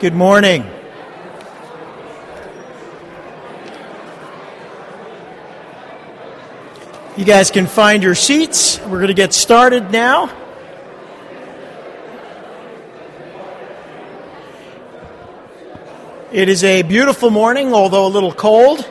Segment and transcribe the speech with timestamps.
[0.00, 0.68] Good morning.
[7.16, 8.80] You guys can find your seats.
[8.80, 10.36] We're going to get started now.
[16.32, 18.84] It is a beautiful morning, although a little cold.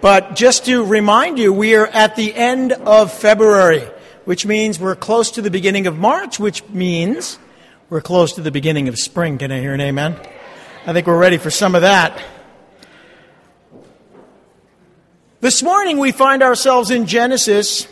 [0.00, 3.86] But just to remind you, we are at the end of February,
[4.24, 7.38] which means we're close to the beginning of March, which means
[7.92, 9.36] we're close to the beginning of spring.
[9.36, 10.18] Can I hear an amen?
[10.86, 12.18] I think we're ready for some of that.
[15.42, 17.86] This morning we find ourselves in Genesis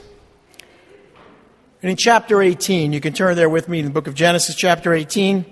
[1.83, 2.95] and in chapter 18.
[2.95, 5.45] You can turn there with me in the book of Genesis, chapter 18.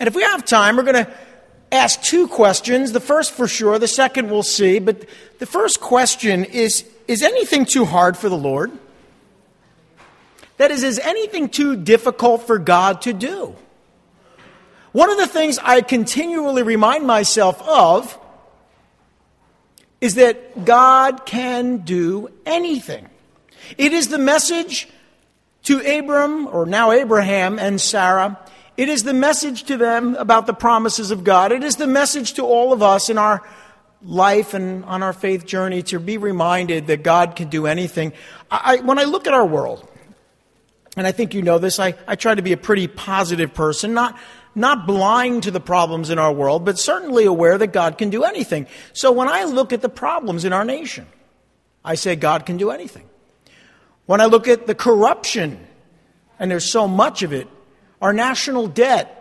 [0.00, 1.12] And if we have time, we're going to
[1.70, 2.92] ask two questions.
[2.92, 4.78] The first for sure, the second we'll see.
[4.78, 5.06] But
[5.40, 8.72] the first question is Is anything too hard for the Lord?
[10.58, 13.56] That is, is anything too difficult for God to do?
[14.92, 18.18] One of the things I continually remind myself of
[20.00, 23.08] is that God can do anything.
[23.76, 24.88] It is the message
[25.64, 28.38] to Abram, or now Abraham and Sarah,
[28.76, 31.50] it is the message to them about the promises of God.
[31.50, 33.42] It is the message to all of us in our
[34.02, 38.12] life and on our faith journey to be reminded that God can do anything.
[38.50, 39.86] I, when I look at our world,
[40.98, 43.94] and I think you know this, I, I try to be a pretty positive person,
[43.94, 44.18] not,
[44.54, 48.24] not blind to the problems in our world, but certainly aware that God can do
[48.24, 48.66] anything.
[48.92, 51.06] So when I look at the problems in our nation,
[51.84, 53.08] I say God can do anything.
[54.06, 55.64] When I look at the corruption,
[56.38, 57.46] and there's so much of it,
[58.02, 59.17] our national debt,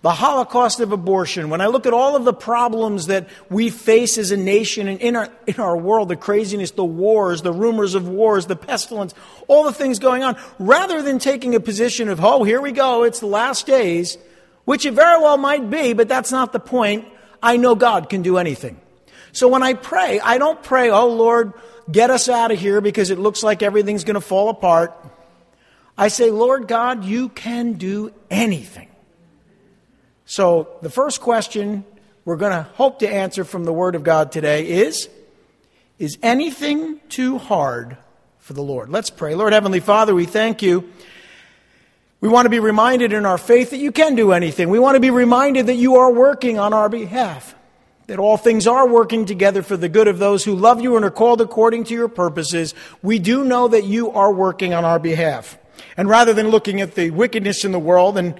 [0.00, 4.16] the Holocaust of abortion, when I look at all of the problems that we face
[4.16, 7.96] as a nation and in our, in our world, the craziness, the wars, the rumors
[7.96, 9.12] of wars, the pestilence,
[9.48, 13.02] all the things going on, rather than taking a position of, oh, here we go,
[13.02, 14.18] it's the last days,
[14.66, 17.04] which it very well might be, but that's not the point.
[17.42, 18.80] I know God can do anything.
[19.32, 21.52] So when I pray, I don't pray, oh, Lord,
[21.90, 24.96] get us out of here because it looks like everything's going to fall apart.
[25.96, 28.87] I say, Lord God, you can do anything.
[30.30, 31.86] So the first question
[32.26, 35.08] we're going to hope to answer from the Word of God today is
[35.98, 37.96] Is anything too hard
[38.38, 38.90] for the Lord?
[38.90, 39.34] Let's pray.
[39.34, 40.92] Lord Heavenly Father, we thank you.
[42.20, 44.68] We want to be reminded in our faith that you can do anything.
[44.68, 47.54] We want to be reminded that you are working on our behalf,
[48.06, 51.06] that all things are working together for the good of those who love you and
[51.06, 52.74] are called according to your purposes.
[53.02, 55.56] We do know that you are working on our behalf.
[55.96, 58.38] And rather than looking at the wickedness in the world and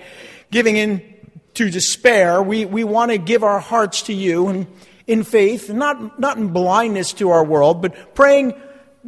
[0.51, 1.15] giving in
[1.59, 4.67] to despair, we, we want to give our hearts to you and
[5.09, 8.55] in faith, not, not in blindness to our world, but praying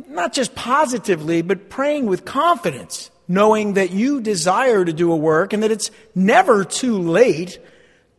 [0.09, 5.53] not just positively, but praying with confidence, knowing that you desire to do a work
[5.53, 7.61] and that it's never too late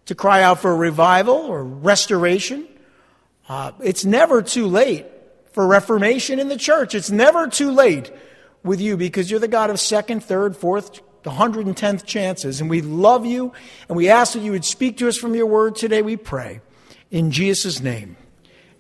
[0.06, 2.66] to cry out for revival or restoration.
[3.50, 5.06] Uh, it's never too late
[5.52, 6.96] for reformation in the church.
[6.96, 8.12] It's never too late
[8.64, 12.62] with you because you're the God of second, third, fourth, the 110th chances.
[12.62, 13.54] And we love you
[13.88, 16.62] and we ask that you would speak to us from your word today, we pray.
[17.10, 18.16] In Jesus' name,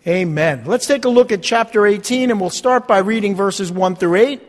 [0.07, 0.63] amen.
[0.65, 4.15] Let's take a look at chapter 18 and we'll start by reading verses 1 through
[4.15, 4.41] 8.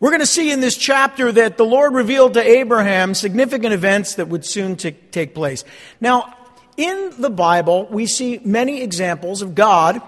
[0.00, 4.14] We're going to see in this chapter that the Lord revealed to Abraham significant events
[4.14, 5.62] that would soon t- take place.
[6.00, 6.34] Now,
[6.78, 10.00] in the Bible, we see many examples of God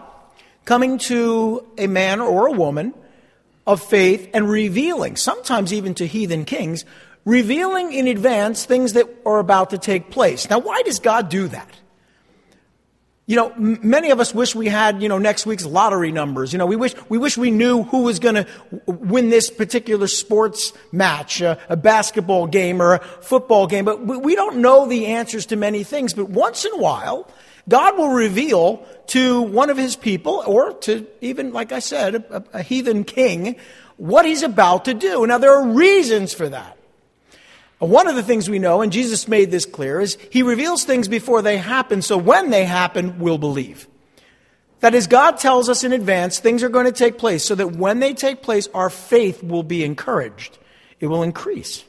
[0.65, 2.95] coming to a man or a woman
[3.67, 6.85] of faith and revealing, sometimes even to heathen kings,
[7.25, 10.51] revealing in advance things that are about to take place.
[10.51, 11.69] Now, why does God do that?
[13.27, 16.53] You know, m- many of us wish we had, you know, next week's lottery numbers.
[16.53, 18.47] You know, we wish, we wish we knew who was going to
[18.87, 24.17] win this particular sports match, uh, a basketball game or a football game, but we,
[24.17, 26.15] we don't know the answers to many things.
[26.15, 27.31] But once in a while,
[27.69, 32.45] God will reveal to one of his people, or to even, like I said, a,
[32.55, 33.57] a, heathen king,
[33.97, 35.27] what he's about to do.
[35.27, 36.77] Now, there are reasons for that.
[37.79, 41.09] One of the things we know, and Jesus made this clear, is he reveals things
[41.09, 43.89] before they happen, so when they happen, we'll believe.
[44.81, 47.77] That is, God tells us in advance things are going to take place, so that
[47.77, 50.59] when they take place, our faith will be encouraged.
[51.01, 51.85] It will increase.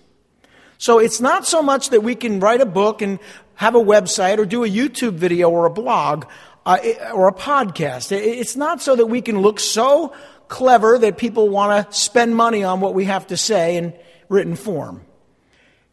[0.78, 3.18] So it's not so much that we can write a book and
[3.56, 6.26] have a website or do a YouTube video or a blog
[6.66, 6.78] uh,
[7.14, 8.12] or a podcast.
[8.12, 10.14] It's not so that we can look so
[10.48, 13.94] clever that people want to spend money on what we have to say in
[14.30, 15.02] written form.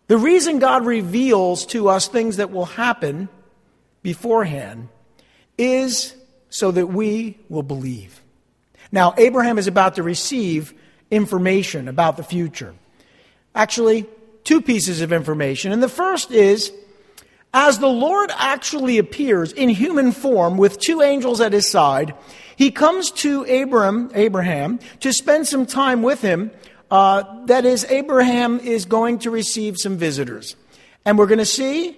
[0.07, 3.29] The reason God reveals to us things that will happen
[4.03, 4.89] beforehand
[5.57, 6.15] is
[6.49, 8.21] so that we will believe.
[8.91, 10.75] Now, Abraham is about to receive
[11.11, 12.75] information about the future.
[13.55, 14.07] Actually,
[14.43, 15.71] two pieces of information.
[15.73, 16.73] And the first is
[17.53, 22.15] as the Lord actually appears in human form with two angels at his side,
[22.57, 26.51] he comes to Abram, Abraham to spend some time with him.
[26.91, 30.57] Uh, that is, Abraham is going to receive some visitors.
[31.05, 31.97] And we're going to see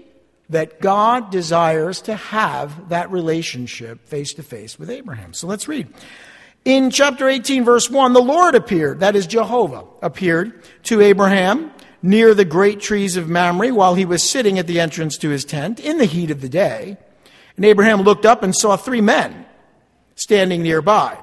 [0.50, 5.32] that God desires to have that relationship face to face with Abraham.
[5.34, 5.88] So let's read.
[6.64, 11.71] In chapter 18, verse 1, the Lord appeared, that is Jehovah, appeared to Abraham
[12.02, 15.44] near the great trees of Mamre while he was sitting at the entrance to his
[15.44, 16.96] tent in the heat of the day.
[17.56, 19.46] And Abraham looked up and saw three men
[20.14, 21.16] standing nearby.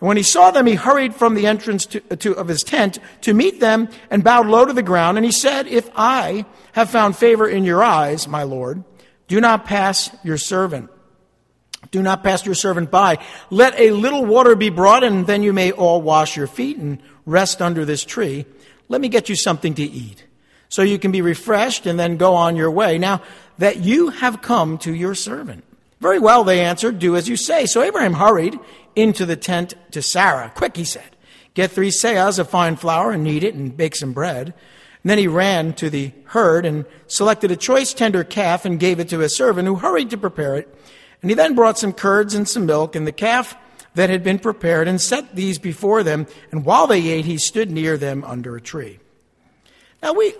[0.00, 2.98] And when he saw them, he hurried from the entrance to, to, of his tent
[3.22, 5.18] to meet them and bowed low to the ground.
[5.18, 8.84] And he said, If I have found favor in your eyes, my Lord,
[9.26, 10.90] do not pass your servant.
[11.90, 13.18] Do not pass your servant by.
[13.50, 17.00] Let a little water be brought, and then you may all wash your feet and
[17.24, 18.46] rest under this tree.
[18.88, 20.24] Let me get you something to eat
[20.68, 22.98] so you can be refreshed and then go on your way.
[22.98, 23.22] Now
[23.58, 25.64] that you have come to your servant.
[26.00, 27.66] Very well, they answered, do as you say.
[27.66, 28.58] So Abraham hurried
[28.94, 30.52] into the tent to Sarah.
[30.54, 31.16] Quick, he said,
[31.54, 34.54] get three seahs of fine flour and knead it and bake some bread.
[35.02, 39.00] And then he ran to the herd and selected a choice tender calf and gave
[39.00, 40.72] it to his servant who hurried to prepare it.
[41.20, 43.56] And he then brought some curds and some milk and the calf
[43.98, 46.28] that had been prepared and set these before them.
[46.52, 49.00] And while they ate, he stood near them under a tree.
[50.00, 50.34] Now we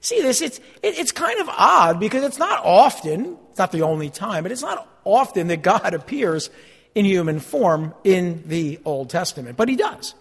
[0.00, 3.82] see this, it's, it, it's kind of odd because it's not often, it's not the
[3.82, 6.50] only time, but it's not often that God appears
[6.92, 10.16] in human form in the Old Testament, but he does.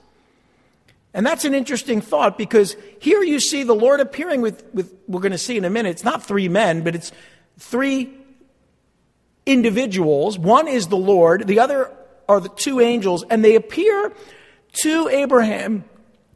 [1.15, 5.21] And that's an interesting thought because here you see the Lord appearing with, with we're
[5.21, 7.11] going to see in a minute, it's not three men, but it's
[7.57, 8.13] three
[9.47, 10.37] individuals.
[10.37, 11.91] One is the Lord, the other
[12.27, 14.13] are the two angels, and they appear
[14.81, 15.83] to Abraham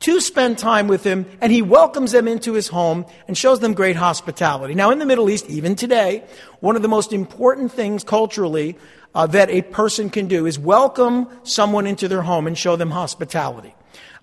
[0.02, 3.74] to spend time with him, and he welcomes them into his home and shows them
[3.74, 4.74] great hospitality.
[4.74, 6.24] Now, in the Middle East, even today,
[6.60, 8.78] one of the most important things culturally
[9.14, 12.90] uh, that a person can do is welcome someone into their home and show them
[12.90, 13.76] hospitality.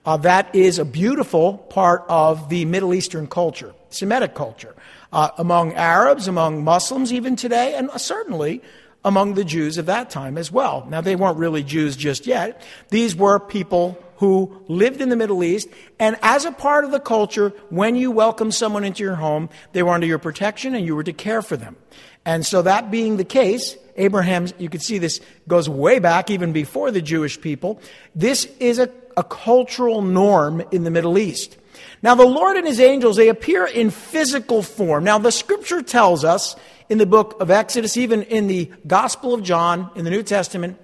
[0.05, 4.75] Uh, that is a beautiful part of the Middle Eastern culture, Semitic culture,
[5.12, 8.62] uh, among Arabs, among Muslims, even today, and certainly
[9.08, 10.87] among the Jews of that time as well.
[10.88, 12.62] Now, they weren't really Jews just yet.
[12.90, 15.69] These were people who lived in the Middle East,
[15.99, 19.82] and as a part of the culture, when you welcomed someone into your home, they
[19.82, 21.76] were under your protection and you were to care for them.
[22.25, 26.52] And so, that being the case, Abraham, you can see this goes way back, even
[26.52, 27.81] before the Jewish people.
[28.14, 31.56] This is a, a cultural norm in the Middle East.
[32.02, 35.04] Now, the Lord and his angels, they appear in physical form.
[35.04, 36.54] Now, the scripture tells us
[36.88, 40.79] in the book of Exodus, even in the Gospel of John, in the New Testament,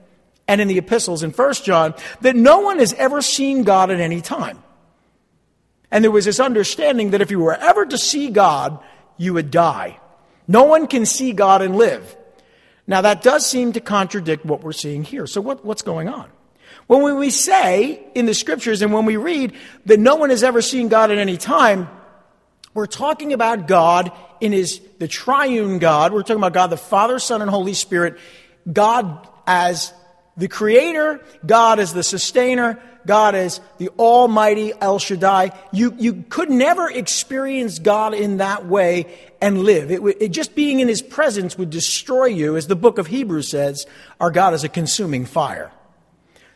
[0.46, 4.00] and in the epistles in 1 John, that no one has ever seen God at
[4.00, 4.62] any time.
[5.90, 8.78] And there was this understanding that if you were ever to see God,
[9.16, 10.00] you would die.
[10.46, 12.16] No one can see God and live.
[12.86, 15.26] Now, that does seem to contradict what we're seeing here.
[15.26, 16.30] So, what, what's going on?
[16.86, 19.54] Well, when we say in the scriptures and when we read
[19.86, 21.88] that no one has ever seen God at any time,
[22.74, 26.14] we're talking about God in his, the triune God.
[26.14, 28.16] We're talking about God the Father, Son, and Holy Spirit.
[28.72, 29.92] God as
[30.34, 35.52] the creator, God as the sustainer, God as the almighty El Shaddai.
[35.72, 39.90] You, you could never experience God in that way and live.
[39.90, 43.50] It, it, just being in his presence would destroy you, as the book of Hebrews
[43.50, 43.86] says,
[44.18, 45.70] our God is a consuming fire.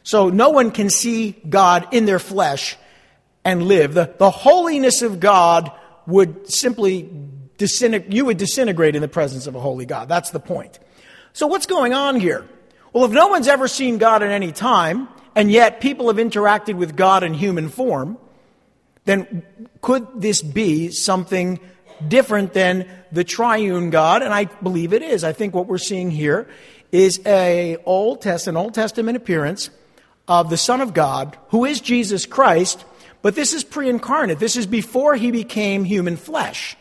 [0.04, 2.78] So no one can see God in their flesh
[3.44, 3.92] and live.
[3.92, 5.70] The, the holiness of God
[6.06, 7.10] would simply
[7.60, 10.08] you would disintegrate in the presence of a holy God.
[10.08, 10.78] That's the point.
[11.32, 12.46] So what's going on here?
[12.92, 16.74] Well, if no one's ever seen God at any time, and yet people have interacted
[16.74, 18.18] with God in human form,
[19.04, 19.42] then
[19.80, 21.60] could this be something
[22.06, 24.22] different than the triune God?
[24.22, 25.24] And I believe it is.
[25.24, 26.48] I think what we're seeing here
[26.92, 29.70] is a Old Testament, Old Testament appearance
[30.26, 32.84] of the Son of God, who is Jesus Christ,
[33.22, 34.38] but this is pre incarnate.
[34.38, 36.76] This is before he became human flesh.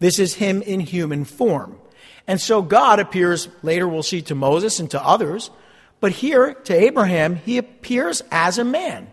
[0.00, 1.78] This is him in human form.
[2.26, 5.50] And so God appears, later we'll see to Moses and to others,
[6.00, 9.12] but here to Abraham, he appears as a man.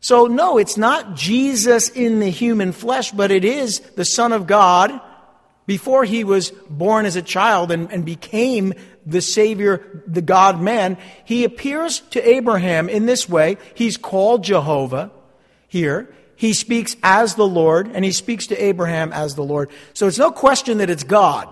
[0.00, 4.46] So, no, it's not Jesus in the human flesh, but it is the Son of
[4.46, 5.00] God
[5.66, 8.72] before he was born as a child and, and became
[9.04, 10.96] the Savior, the God man.
[11.24, 13.58] He appears to Abraham in this way.
[13.74, 15.10] He's called Jehovah
[15.66, 16.14] here.
[16.38, 19.70] He speaks as the Lord, and he speaks to Abraham as the Lord.
[19.92, 21.48] So it's no question that it's God.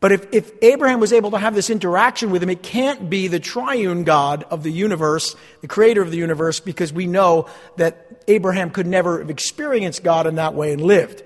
[0.00, 3.28] But if, if Abraham was able to have this interaction with him, it can't be
[3.28, 8.24] the triune God of the universe, the creator of the universe, because we know that
[8.26, 11.22] Abraham could never have experienced God in that way and lived.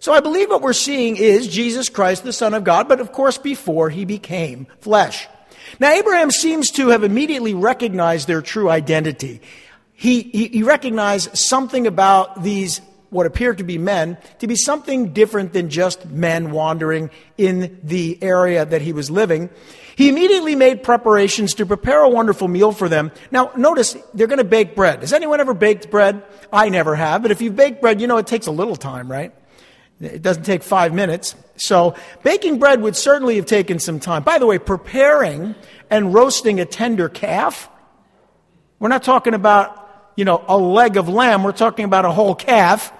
[0.00, 3.12] So I believe what we're seeing is Jesus Christ, the Son of God, but of
[3.12, 5.28] course before he became flesh.
[5.78, 9.42] Now Abraham seems to have immediately recognized their true identity.
[9.96, 15.12] He, he, he recognized something about these what appeared to be men to be something
[15.12, 19.48] different than just men wandering in the area that he was living.
[19.96, 23.12] He immediately made preparations to prepare a wonderful meal for them.
[23.30, 25.00] Now, notice they're going to bake bread.
[25.00, 26.22] Has anyone ever baked bread?
[26.52, 29.10] I never have, but if you bake bread, you know it takes a little time,
[29.10, 29.34] right?
[29.98, 31.34] It doesn't take five minutes.
[31.56, 34.22] So, baking bread would certainly have taken some time.
[34.24, 35.54] By the way, preparing
[35.88, 37.70] and roasting a tender calf,
[38.78, 39.85] we're not talking about
[40.16, 41.44] you know, a leg of lamb.
[41.44, 42.92] We're talking about a whole calf.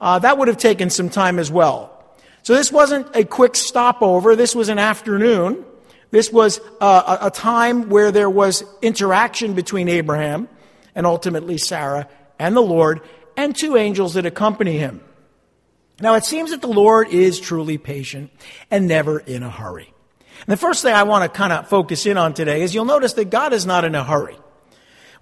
[0.00, 1.94] Uh, that would have taken some time as well.
[2.42, 4.36] So this wasn't a quick stopover.
[4.36, 5.64] This was an afternoon.
[6.10, 10.48] This was uh, a time where there was interaction between Abraham
[10.94, 12.08] and ultimately Sarah
[12.38, 13.02] and the Lord
[13.36, 15.02] and two angels that accompany him.
[16.00, 18.30] Now it seems that the Lord is truly patient
[18.70, 19.92] and never in a hurry.
[20.40, 22.84] And the first thing I want to kind of focus in on today is you'll
[22.84, 24.38] notice that God is not in a hurry.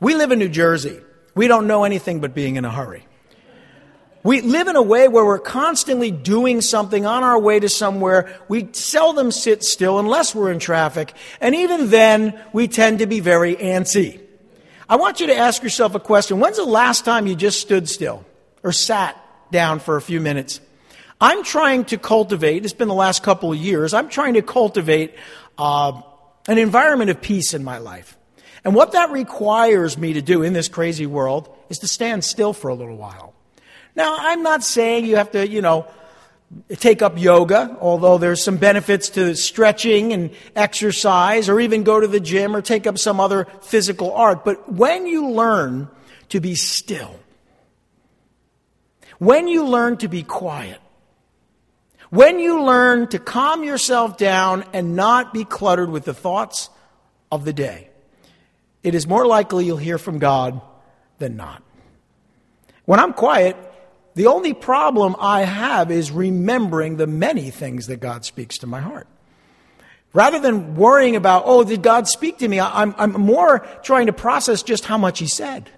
[0.01, 1.01] We live in New Jersey.
[1.37, 3.07] We don't know anything but being in a hurry.
[4.25, 8.41] We live in a way where we're constantly doing something on our way to somewhere.
[8.49, 11.13] We seldom sit still unless we're in traffic.
[11.41, 14.21] And even then, we tend to be very antsy.
[14.89, 16.41] I want you to ask yourself a question.
[16.41, 18.25] When's the last time you just stood still
[18.65, 19.17] or sat
[19.53, 20.61] down for a few minutes?
[21.21, 25.15] I'm trying to cultivate, it's been the last couple of years, I'm trying to cultivate
[25.57, 26.01] uh,
[26.49, 28.17] an environment of peace in my life.
[28.67, 32.53] And what that requires me to do in this crazy world is to stand still
[32.53, 33.33] for a little while.
[33.95, 35.87] Now, I'm not saying you have to, you know,
[36.71, 42.09] take up yoga, although there's some benefits to stretching and exercise, or even go to
[42.09, 44.45] the gym or take up some other physical art.
[44.45, 45.89] But when you learn
[46.31, 47.21] to be still,
[49.19, 50.81] when you learn to be quiet,
[52.11, 56.69] when you learn to calm yourself down and not be cluttered with the thoughts
[57.31, 57.86] of the day,
[58.87, 60.61] it is more likely you'll hear from God
[61.19, 61.61] than not.
[62.85, 63.57] When I'm quiet,
[64.15, 68.81] the only problem I have is remembering the many things that God speaks to my
[68.81, 69.09] heart.
[70.13, 72.61] Rather than worrying about, oh, did God speak to me?
[72.61, 75.69] I'm, I'm more trying to process just how much He said.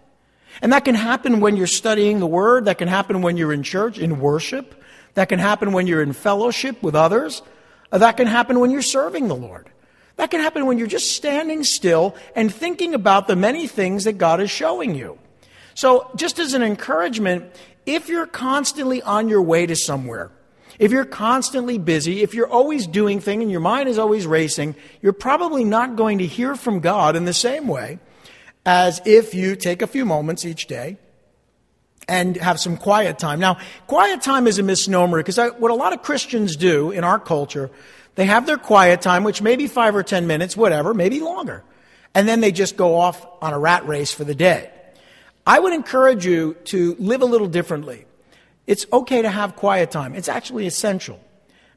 [0.61, 2.67] And that can happen when you're studying the Word.
[2.67, 4.85] That can happen when you're in church, in worship.
[5.15, 7.41] That can happen when you're in fellowship with others.
[7.91, 9.71] Uh, that can happen when you're serving the Lord.
[10.19, 14.19] That can happen when you're just standing still and thinking about the many things that
[14.19, 15.17] God is showing you.
[15.75, 17.53] So, just as an encouragement,
[17.87, 20.33] if you're constantly on your way to somewhere,
[20.81, 24.75] if you're constantly busy, if you're always doing things and your mind is always racing,
[25.01, 28.01] you're probably not going to hear from God in the same way
[28.67, 30.99] as if you take a few moments each day
[32.09, 33.39] and have some quiet time.
[33.39, 37.21] Now, quiet time is a misnomer because what a lot of Christians do in our
[37.21, 37.71] culture
[38.19, 41.63] they have their quiet time, which may be five or ten minutes, whatever, maybe longer.
[42.17, 44.73] And then they just go off on a rat race for the day.
[45.47, 48.07] I would encourage you to live a little differently.
[48.67, 50.17] It's okay to have quiet time.
[50.17, 51.21] It's actually essential.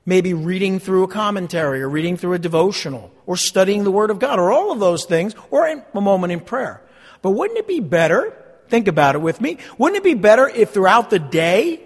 [0.03, 4.17] Maybe reading through a commentary or reading through a devotional or studying the Word of
[4.17, 6.81] God or all of those things or a moment in prayer.
[7.21, 8.35] But wouldn't it be better?
[8.67, 9.59] Think about it with me.
[9.77, 11.83] Wouldn't it be better if throughout the day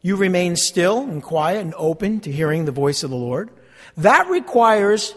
[0.00, 3.50] you remain still and quiet and open to hearing the voice of the Lord?
[3.96, 5.14] That requires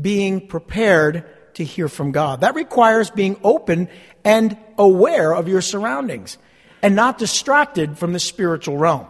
[0.00, 1.24] being prepared
[1.54, 2.42] to hear from God.
[2.42, 3.88] That requires being open
[4.24, 6.38] and aware of your surroundings
[6.82, 9.06] and not distracted from the spiritual realm.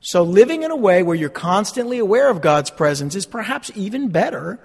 [0.00, 4.08] So, living in a way where you're constantly aware of God's presence is perhaps even
[4.08, 4.60] better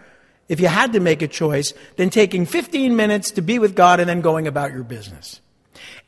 [0.50, 4.00] if you had to make a choice than taking 15 minutes to be with God
[4.00, 5.40] and then going about your business.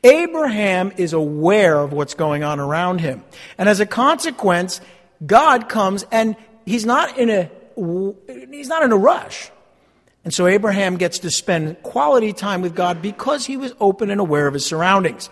[0.04, 3.24] Abraham is aware of what's going on around him.
[3.56, 4.80] And as a consequence,
[5.24, 7.50] God comes and he's not in a
[8.50, 9.50] he's not in a rush.
[10.24, 14.20] And so Abraham gets to spend quality time with God because he was open and
[14.20, 15.28] aware of his surroundings.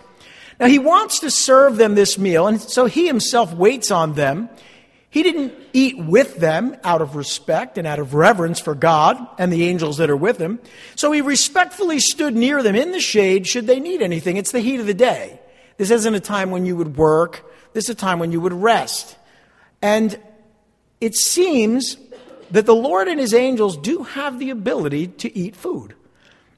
[0.59, 4.49] Now he wants to serve them this meal, and so he himself waits on them.
[5.09, 9.51] He didn't eat with them out of respect and out of reverence for God and
[9.51, 10.59] the angels that are with him.
[10.95, 14.37] So he respectfully stood near them in the shade should they need anything.
[14.37, 15.39] It's the heat of the day.
[15.77, 17.43] This isn't a time when you would work.
[17.73, 19.17] This is a time when you would rest.
[19.81, 20.17] And
[21.01, 21.97] it seems
[22.51, 25.95] that the Lord and his angels do have the ability to eat food.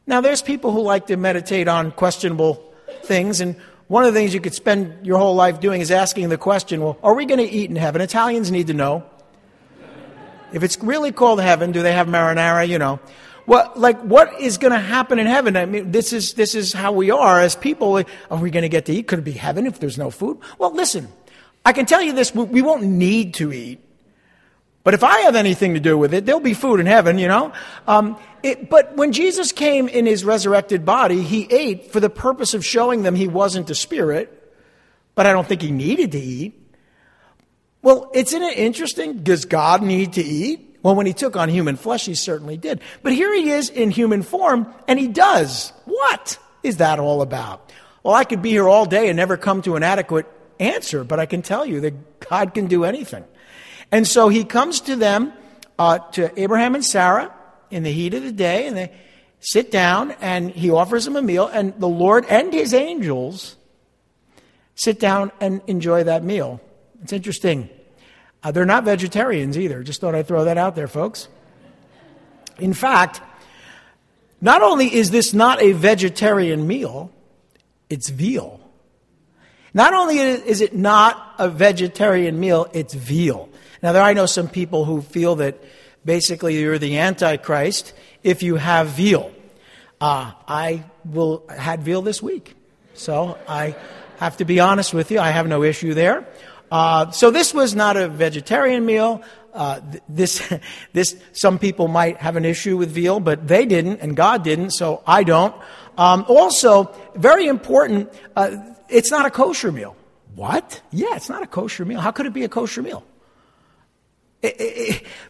[0.05, 2.73] Now, there's people who like to meditate on questionable
[3.03, 3.55] things, and
[3.88, 6.81] one of the things you could spend your whole life doing is asking the question,
[6.81, 8.01] well, are we going to eat in heaven?
[8.01, 9.03] Italians need to know.
[10.51, 12.67] If it's really called heaven, do they have marinara?
[12.67, 13.00] You know.
[13.45, 15.57] What, like, what is going to happen in heaven?
[15.57, 17.97] I mean, this is, this is how we are as people.
[18.31, 19.07] Are we going to get to eat?
[19.07, 20.38] Could it be heaven if there's no food?
[20.59, 21.09] Well, listen,
[21.65, 23.81] I can tell you this, we won't need to eat.
[24.84, 27.28] But if I have anything to do with it, there'll be food in heaven, you
[27.28, 27.54] know?
[27.88, 32.54] Um, it, but when Jesus came in his resurrected body, he ate for the purpose
[32.54, 34.54] of showing them he wasn't a spirit,
[35.16, 36.60] but I don't think he needed to eat.
[37.82, 39.24] Well, isn't it interesting?
[39.24, 40.80] Does God need to eat?
[40.84, 42.82] Well, when he took on human flesh, he certainly did.
[43.02, 45.72] But here he is in human form, and he does.
[45.86, 47.72] What is that all about?
[48.04, 50.25] Well, I could be here all day and never come to an adequate
[50.60, 53.24] answer, but I can tell you that God can do anything.
[53.93, 55.31] And so he comes to them,
[55.77, 57.31] uh, to Abraham and Sarah,
[57.69, 58.91] in the heat of the day, and they
[59.39, 63.55] sit down, and he offers them a meal, and the Lord and his angels
[64.73, 66.59] sit down and enjoy that meal.
[67.03, 67.69] It's interesting.
[68.41, 69.83] Uh, they're not vegetarians either.
[69.83, 71.27] Just thought I'd throw that out there, folks.
[72.57, 73.21] In fact,
[74.41, 77.12] not only is this not a vegetarian meal,
[77.91, 78.59] it's veal.
[79.71, 83.50] Not only is it not a vegetarian meal, it's veal.
[83.84, 85.62] Now, there I know some people who feel that
[86.06, 89.30] basically you're the Antichrist if you have veal.
[90.00, 92.56] Uh, I will had veal this week,
[92.94, 93.75] so I
[94.20, 95.20] have to be honest with you.
[95.20, 96.25] I have no issue there.
[96.72, 99.22] Uh, so this was not a vegetarian meal.
[99.54, 100.42] Uh, this,
[100.94, 104.72] this, some people might have an issue with veal, but they didn't, and God didn't,
[104.72, 105.54] so I don't.
[105.98, 108.56] Um, also, very important, uh,
[108.88, 109.98] it's not a kosher meal.
[110.36, 110.82] What?
[110.92, 112.00] Yeah, it's not a kosher meal.
[112.00, 113.04] How could it be a kosher meal?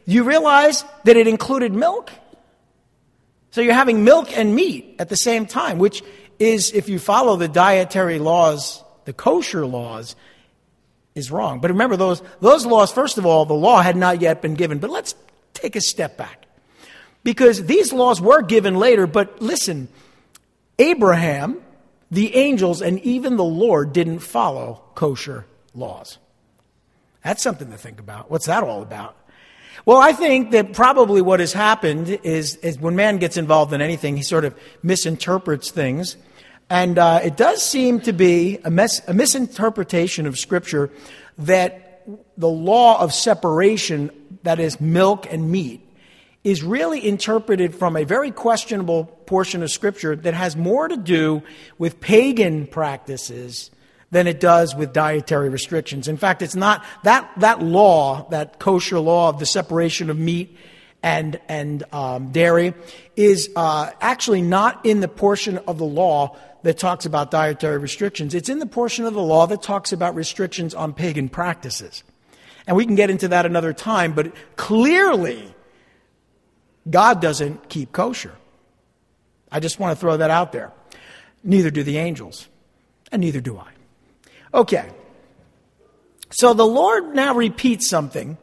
[0.06, 2.12] You realize that it included milk?
[3.52, 6.04] So you're having milk and meat at the same time, which
[6.40, 10.16] is, if you follow the dietary laws, the kosher laws,
[11.14, 11.60] is wrong.
[11.62, 14.80] But remember, those, those laws, first of all, the law had not yet been given.
[14.80, 15.14] But let's
[15.54, 16.46] take a step back.
[17.24, 19.88] Because these laws were given later, but listen,
[20.80, 21.62] Abraham,
[22.10, 26.18] the angels, and even the Lord didn't follow kosher laws.
[27.24, 28.30] That's something to think about.
[28.30, 29.16] What's that all about?
[29.86, 33.82] Well, I think that probably what has happened is, is when man gets involved in
[33.82, 36.16] anything, he sort of misinterprets things.
[36.70, 40.90] And uh, it does seem to be a, mes- a misinterpretation of Scripture
[41.38, 42.06] that
[42.38, 44.12] the law of separation,
[44.44, 45.82] that is, milk and meat,
[46.44, 51.42] is really interpreted from a very questionable portion of Scripture that has more to do
[51.78, 53.72] with pagan practices
[54.14, 56.08] than it does with dietary restrictions.
[56.08, 60.56] In fact, it's not that, that law, that kosher law of the separation of meat
[61.02, 62.76] and, and um, dairy,
[63.16, 68.34] is uh, actually not in the portion of the law that talks about dietary restrictions.
[68.34, 72.04] It's in the portion of the law that talks about restrictions on pagan practices.
[72.68, 75.54] And we can get into that another time, but clearly,
[76.90, 78.36] God doesn't keep kosher.
[79.52, 80.72] I just want to throw that out there.
[81.44, 82.48] Neither do the angels,
[83.12, 83.73] and neither do I.
[84.54, 84.90] Okay.
[86.30, 88.38] So the Lord now repeats something.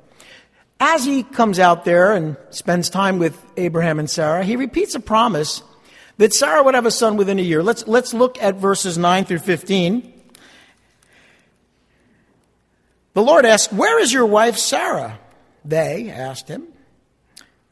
[0.79, 5.01] As he comes out there and spends time with Abraham and Sarah, he repeats a
[5.01, 5.63] promise
[6.17, 7.63] that Sarah would have a son within a year.
[7.63, 10.13] Let's, let's look at verses 9 through 15.
[13.13, 15.19] The Lord asked, Where is your wife Sarah?
[15.65, 16.67] They asked him.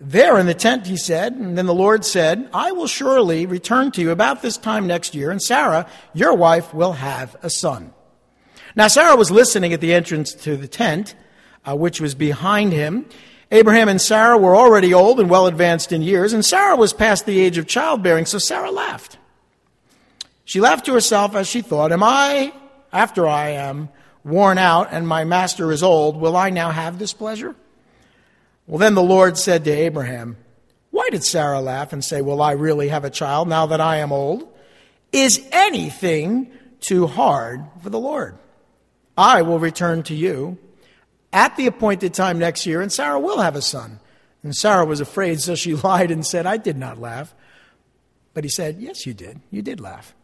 [0.00, 1.32] There in the tent, he said.
[1.32, 5.14] And then the Lord said, I will surely return to you about this time next
[5.14, 7.92] year, and Sarah, your wife, will have a son.
[8.78, 11.16] Now, Sarah was listening at the entrance to the tent,
[11.66, 13.06] uh, which was behind him.
[13.50, 17.26] Abraham and Sarah were already old and well advanced in years, and Sarah was past
[17.26, 19.18] the age of childbearing, so Sarah laughed.
[20.44, 22.52] She laughed to herself as she thought, Am I,
[22.92, 23.88] after I am
[24.22, 27.56] worn out and my master is old, will I now have this pleasure?
[28.68, 30.36] Well, then the Lord said to Abraham,
[30.92, 33.96] Why did Sarah laugh and say, Will I really have a child now that I
[33.96, 34.48] am old?
[35.10, 38.38] Is anything too hard for the Lord?
[39.18, 40.58] I will return to you
[41.32, 43.98] at the appointed time next year, and Sarah will have a son.
[44.44, 47.34] And Sarah was afraid, so she lied and said, I did not laugh.
[48.32, 49.40] But he said, Yes, you did.
[49.50, 50.14] You did laugh.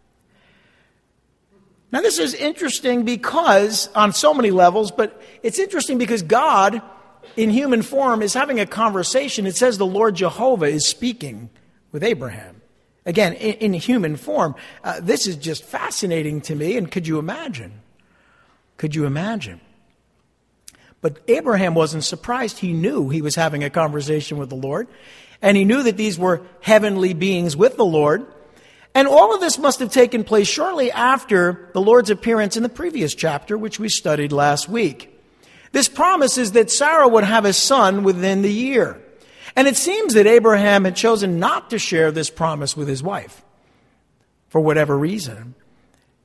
[1.90, 6.80] Now, this is interesting because, on so many levels, but it's interesting because God,
[7.36, 9.46] in human form, is having a conversation.
[9.46, 11.50] It says the Lord Jehovah is speaking
[11.90, 12.62] with Abraham.
[13.06, 14.54] Again, in, in human form.
[14.82, 17.80] Uh, this is just fascinating to me, and could you imagine?
[18.84, 19.62] Could you imagine?
[21.00, 22.58] But Abraham wasn't surprised.
[22.58, 24.88] He knew he was having a conversation with the Lord.
[25.40, 28.26] And he knew that these were heavenly beings with the Lord.
[28.94, 32.68] And all of this must have taken place shortly after the Lord's appearance in the
[32.68, 35.18] previous chapter, which we studied last week.
[35.72, 39.00] This promise is that Sarah would have a son within the year.
[39.56, 43.42] And it seems that Abraham had chosen not to share this promise with his wife
[44.50, 45.54] for whatever reason.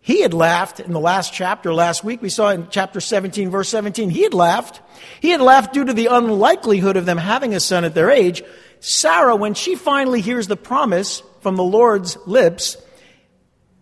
[0.01, 2.21] He had laughed in the last chapter last week.
[2.21, 4.09] We saw in chapter 17, verse 17.
[4.09, 4.81] He had laughed.
[5.19, 8.41] He had laughed due to the unlikelihood of them having a son at their age.
[8.79, 12.77] Sarah, when she finally hears the promise from the Lord's lips,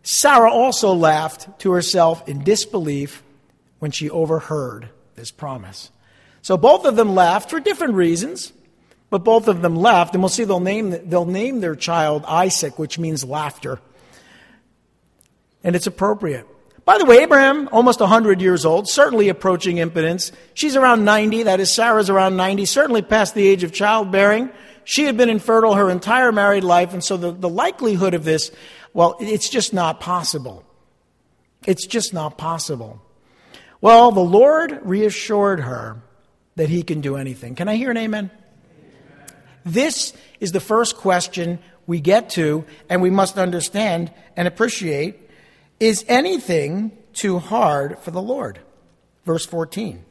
[0.01, 3.23] Sarah also laughed to herself in disbelief
[3.80, 5.91] when she overheard this promise.
[6.41, 8.53] So both of them laughed for different reasons,
[9.10, 12.80] but both of them laughed, and we'll see they'll name, they'll name their child Isaac,
[12.80, 13.80] which means laughter.
[15.63, 16.48] And it's appropriate.
[16.88, 20.32] By the way, Abraham, almost 100 years old, certainly approaching impotence.
[20.54, 24.50] She's around 90, that is, Sarah's around 90, certainly past the age of childbearing.
[24.86, 28.52] She had been infertile her entire married life, and so the, the likelihood of this,
[28.93, 30.63] well, it's just not possible.
[31.65, 33.02] It's just not possible.
[33.82, 36.02] Well, the Lord reassured her
[36.56, 37.56] that he can do anything.
[37.56, 38.32] Can I hear an amen?
[38.32, 39.36] amen?
[39.65, 45.27] This is the first question we get to, and we must understand and appreciate
[45.80, 48.60] is anything too hard for the Lord?
[49.26, 50.04] Verse 14.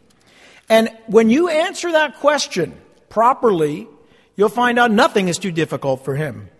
[0.69, 3.89] And when you answer that question properly,
[4.35, 6.51] you'll find out nothing is too difficult for him.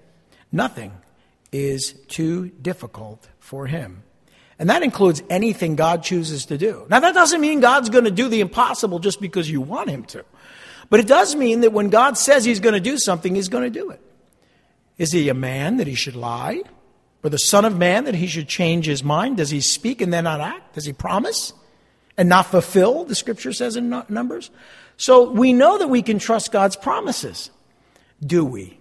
[0.53, 0.93] Nothing
[1.53, 4.03] is too difficult for him.
[4.59, 6.87] And that includes anything God chooses to do.
[6.89, 10.05] Now, that doesn't mean God's going to do the impossible just because you want him
[10.05, 10.25] to.
[10.89, 13.65] But it does mean that when God says he's going to do something, he's going
[13.65, 14.01] to do it.
[14.99, 16.63] Is he a man that he should lie?
[17.27, 19.39] Or the Son of Man that he should change his mind?
[19.39, 20.77] Does he speak and then not act?
[20.77, 21.53] Does he promise
[22.17, 24.53] and not fulfill, the scripture says in Numbers?
[24.97, 27.51] So we know that we can trust God's promises.
[28.25, 28.79] Do we?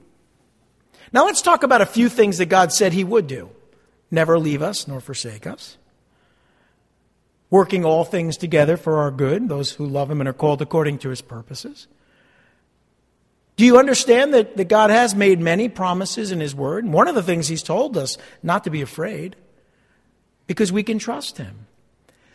[1.11, 3.49] Now let's talk about a few things that God said he would do
[4.11, 5.77] never leave us nor forsake us.
[7.49, 10.99] Working all things together for our good, those who love him and are called according
[10.99, 11.87] to his purposes.
[13.55, 16.83] Do you understand that, that God has made many promises in His Word?
[16.83, 19.35] And one of the things He's told us not to be afraid
[20.47, 21.67] because we can trust Him.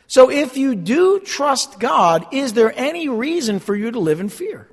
[0.06, 4.28] So if you do trust God, is there any reason for you to live in
[4.28, 4.68] fear?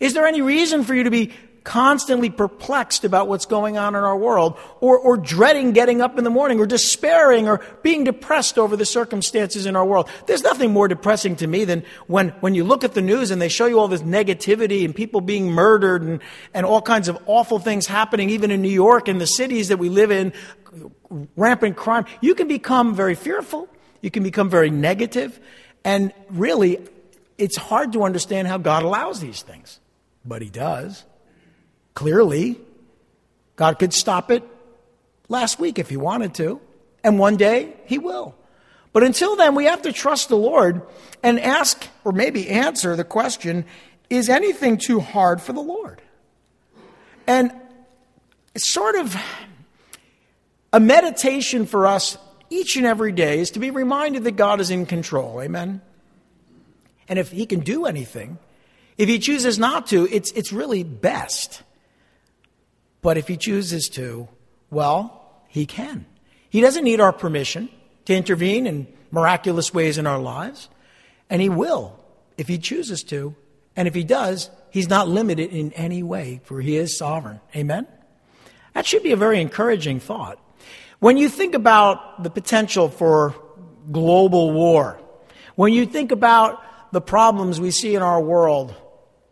[0.00, 1.32] Is there any reason for you to be
[1.64, 6.24] constantly perplexed about what's going on in our world, or, or dreading getting up in
[6.24, 10.08] the morning, or despairing, or being depressed over the circumstances in our world.
[10.26, 13.40] There's nothing more depressing to me than when, when you look at the news and
[13.40, 16.20] they show you all this negativity and people being murdered and,
[16.54, 19.78] and all kinds of awful things happening, even in New York and the cities that
[19.78, 20.32] we live in,
[21.36, 22.06] rampant crime.
[22.20, 23.68] You can become very fearful.
[24.00, 25.40] You can become very negative,
[25.84, 26.78] And really,
[27.38, 29.80] it's hard to understand how God allows these things.
[30.24, 31.04] But He does.
[31.94, 32.58] Clearly,
[33.56, 34.42] God could stop it
[35.28, 36.60] last week if He wanted to,
[37.04, 38.34] and one day He will.
[38.92, 40.82] But until then, we have to trust the Lord
[41.22, 43.64] and ask, or maybe answer the question
[44.10, 46.02] is anything too hard for the Lord?
[47.26, 47.50] And
[48.54, 49.16] it's sort of
[50.70, 52.18] a meditation for us
[52.50, 55.40] each and every day is to be reminded that God is in control.
[55.40, 55.80] Amen?
[57.08, 58.38] And if He can do anything,
[58.98, 61.62] if He chooses not to, it's, it's really best.
[63.02, 64.28] But if he chooses to,
[64.70, 66.06] well, he can.
[66.48, 67.68] He doesn't need our permission
[68.06, 70.68] to intervene in miraculous ways in our lives.
[71.28, 71.98] And he will
[72.38, 73.34] if he chooses to.
[73.76, 77.40] And if he does, he's not limited in any way, for he is sovereign.
[77.56, 77.86] Amen?
[78.74, 80.38] That should be a very encouraging thought.
[80.98, 83.34] When you think about the potential for
[83.90, 85.00] global war,
[85.56, 86.62] when you think about
[86.92, 88.74] the problems we see in our world,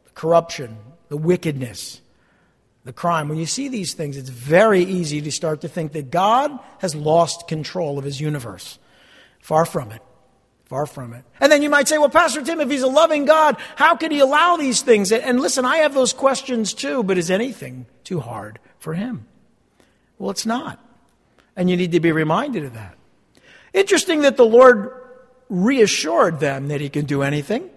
[0.04, 0.76] the corruption,
[1.08, 2.00] the wickedness,
[2.84, 3.28] the crime.
[3.28, 6.94] When you see these things, it's very easy to start to think that God has
[6.94, 8.78] lost control of his universe.
[9.40, 10.02] Far from it.
[10.64, 11.24] Far from it.
[11.40, 14.12] And then you might say, well, Pastor Tim, if he's a loving God, how could
[14.12, 15.10] he allow these things?
[15.10, 19.26] And listen, I have those questions too, but is anything too hard for him?
[20.18, 20.78] Well, it's not.
[21.56, 22.96] And you need to be reminded of that.
[23.72, 24.92] Interesting that the Lord
[25.48, 27.68] reassured them that he can do anything.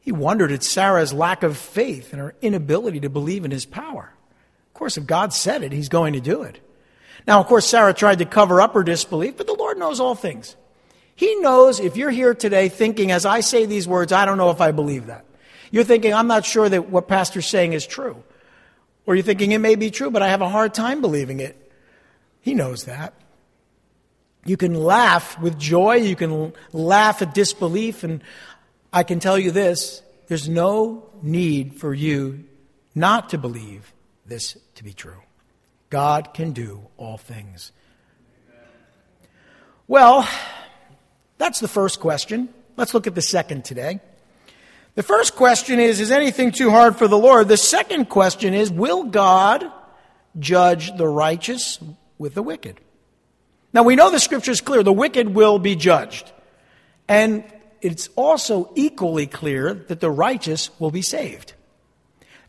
[0.00, 4.14] He wondered at Sarah's lack of faith and her inability to believe in his power
[4.78, 6.60] course, if God said it, He's going to do it.
[7.26, 10.14] Now, of course, Sarah tried to cover up her disbelief, but the Lord knows all
[10.14, 10.56] things.
[11.14, 14.50] He knows if you're here today thinking, as I say these words, I don't know
[14.50, 15.24] if I believe that.
[15.70, 18.22] You're thinking, I'm not sure that what Pastor's saying is true.
[19.04, 21.72] Or you're thinking, it may be true, but I have a hard time believing it.
[22.40, 23.14] He knows that.
[24.44, 28.22] You can laugh with joy, you can laugh at disbelief, and
[28.92, 32.44] I can tell you this there's no need for you
[32.94, 33.92] not to believe
[34.28, 35.22] this to be true.
[35.90, 37.72] God can do all things.
[39.86, 40.28] Well,
[41.38, 42.50] that's the first question.
[42.76, 44.00] Let's look at the second today.
[44.94, 47.48] The first question is Is anything too hard for the Lord?
[47.48, 49.64] The second question is Will God
[50.38, 51.78] judge the righteous
[52.18, 52.80] with the wicked?
[53.72, 56.30] Now we know the scripture is clear the wicked will be judged.
[57.08, 57.44] And
[57.80, 61.54] it's also equally clear that the righteous will be saved.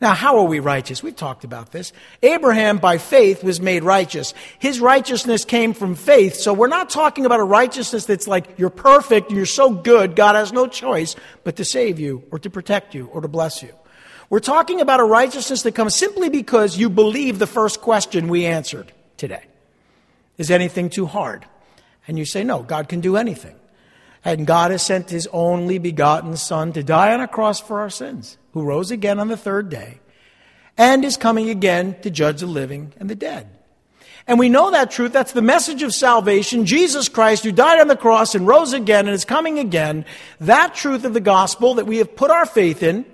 [0.02, 1.04] Now, how are we righteous?
[1.04, 1.92] We've talked about this.
[2.24, 4.34] Abraham, by faith, was made righteous.
[4.58, 6.36] His righteousness came from faith.
[6.36, 10.36] So we're not talking about a righteousness that's like you're perfect, you're so good, God
[10.36, 13.74] has no choice but to save you or to protect you or to bless you.
[14.30, 18.46] We're talking about a righteousness that comes simply because you believe the first question we
[18.46, 19.44] answered today.
[20.38, 21.46] Is anything too hard?
[22.08, 23.59] And you say, no, God can do anything.
[24.24, 27.90] And God has sent his only begotten Son to die on a cross for our
[27.90, 30.00] sins, who rose again on the third day,
[30.78, 33.50] and is coming again to judge the living and the dead.
[34.28, 35.12] And we know that truth.
[35.12, 36.66] That's the message of salvation.
[36.66, 40.06] Jesus Christ, who died on the cross and rose again and is coming again.
[40.40, 43.06] That truth of the gospel that we have put our faith in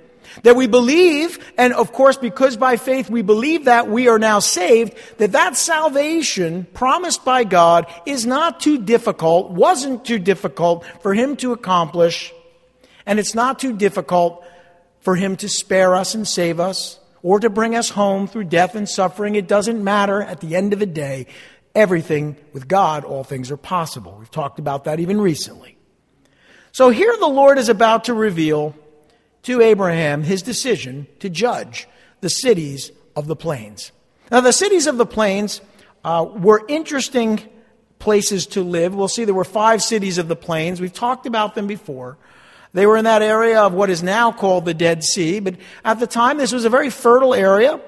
[0.44, 4.40] that we believe, and of course, because by faith we believe that we are now
[4.40, 11.14] saved, that that salvation promised by God is not too difficult, wasn't too difficult for
[11.14, 12.34] Him to accomplish,
[13.06, 14.46] and it's not too difficult
[15.00, 18.76] for Him to spare us and save us, or to bring us home through death
[18.76, 19.36] and suffering.
[19.36, 21.26] It doesn't matter at the end of the day.
[21.74, 24.16] Everything with God, all things are possible.
[24.20, 25.76] We've talked about that even recently.
[26.72, 28.76] So here the Lord is about to reveal
[29.46, 31.88] to Abraham his decision to judge
[32.22, 33.92] the cities of the plains.
[34.32, 35.62] Now, the cities of the plains
[36.04, 37.42] uh, were interesting
[38.00, 38.94] places to live.
[38.94, 40.82] We'll see there were five cities of the plains.
[40.82, 42.18] We've talked about them before.
[42.74, 46.00] They were in that area of what is now called the Dead Sea, but at
[46.00, 47.80] the time, this was a very fertile area,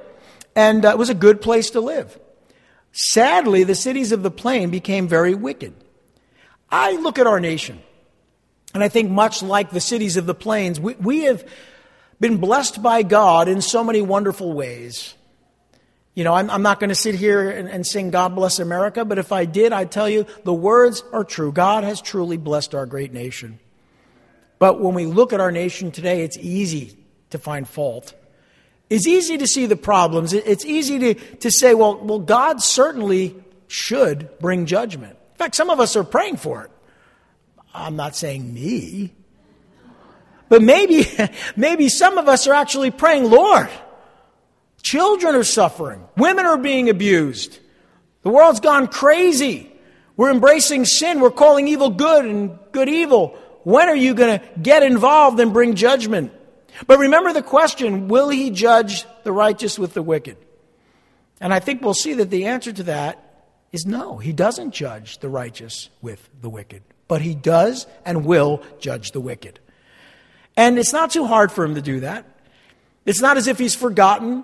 [0.55, 2.17] and uh, it was a good place to live.
[2.93, 5.73] Sadly, the cities of the plain became very wicked.
[6.71, 7.81] I look at our nation.
[8.77, 11.43] And I think, much like the cities of the plains, we, we have
[12.19, 15.15] been blessed by God in so many wonderful ways.
[16.13, 19.03] You know, I'm, I'm not going to sit here and, and, sing God Bless America,
[19.03, 21.51] but if I did, I'd tell you the words are true.
[21.51, 23.57] God has truly blessed our great nation.
[24.59, 26.99] But when we look at our nation today, it's easy
[27.31, 28.13] to find fault.
[28.91, 30.33] It's easy to see the problems.
[30.33, 35.13] It's easy to, to say, well, well, God certainly should bring judgment.
[35.13, 36.71] In fact, some of us are praying for it.
[37.77, 39.13] I'm not saying me.
[40.49, 41.05] But maybe,
[41.55, 43.69] maybe some of us are actually praying, Lord,
[44.81, 46.03] children are suffering.
[46.17, 47.59] Women are being abused.
[48.23, 49.71] The world's gone crazy.
[50.15, 51.19] We're embracing sin.
[51.19, 53.37] We're calling evil good and good evil.
[53.63, 56.33] When are you going to get involved and bring judgment?
[56.87, 60.37] But remember the question, will he judge the righteous with the wicked?
[61.39, 64.17] And I think we'll see that the answer to that is no.
[64.17, 69.19] He doesn't judge the righteous with the wicked but he does and will judge the
[69.19, 69.59] wicked.
[70.55, 72.25] And it's not too hard for him to do that.
[73.05, 74.43] It's not as if he's forgotten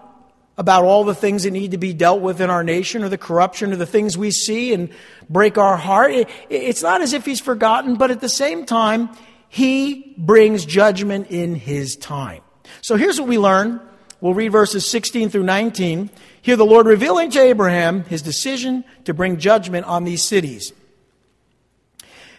[0.57, 3.17] about all the things that need to be dealt with in our nation or the
[3.17, 4.89] corruption or the things we see and
[5.29, 6.13] break our heart.
[6.49, 9.09] It's not as if he's forgotten, but at the same time,
[9.49, 12.41] he brings judgment in his time.
[12.81, 13.81] So here's what we learn.
[14.21, 16.09] We'll read verses 16 through 19.
[16.41, 20.71] Here the Lord revealing to Abraham his decision to bring judgment on these cities.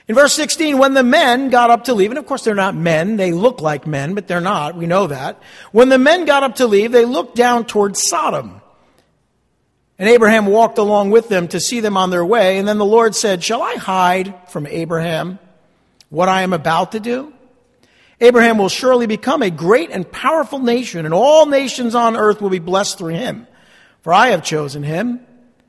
[0.07, 2.75] In verse 16, when the men got up to leave, and of course they're not
[2.75, 5.41] men, they look like men, but they're not, we know that.
[5.73, 8.61] When the men got up to leave, they looked down toward Sodom.
[9.99, 12.85] And Abraham walked along with them to see them on their way, and then the
[12.85, 15.39] Lord said, Shall I hide from Abraham
[16.11, 17.33] what I am about to do?
[18.21, 22.51] Abraham will surely become a great and powerful nation, and all nations on earth will
[22.51, 23.47] be blessed through him.
[24.03, 25.21] For I have chosen him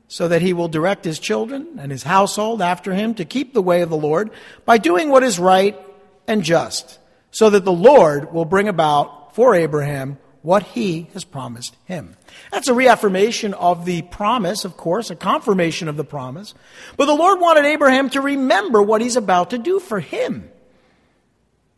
[0.08, 3.62] so that he will direct his children and his household after him to keep the
[3.62, 4.30] way of the Lord
[4.64, 5.78] by doing what is right
[6.26, 6.98] and just,
[7.30, 12.16] so that the Lord will bring about for Abraham what he has promised him.
[12.52, 16.54] That's a reaffirmation of the promise, of course, a confirmation of the promise.
[16.96, 20.48] But the Lord wanted Abraham to remember what he's about to do for him.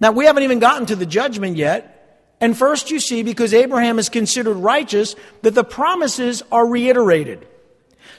[0.01, 1.95] Now, we haven't even gotten to the judgment yet.
[2.41, 7.49] And first, you see, because Abraham is considered righteous, that the promises are reiterated.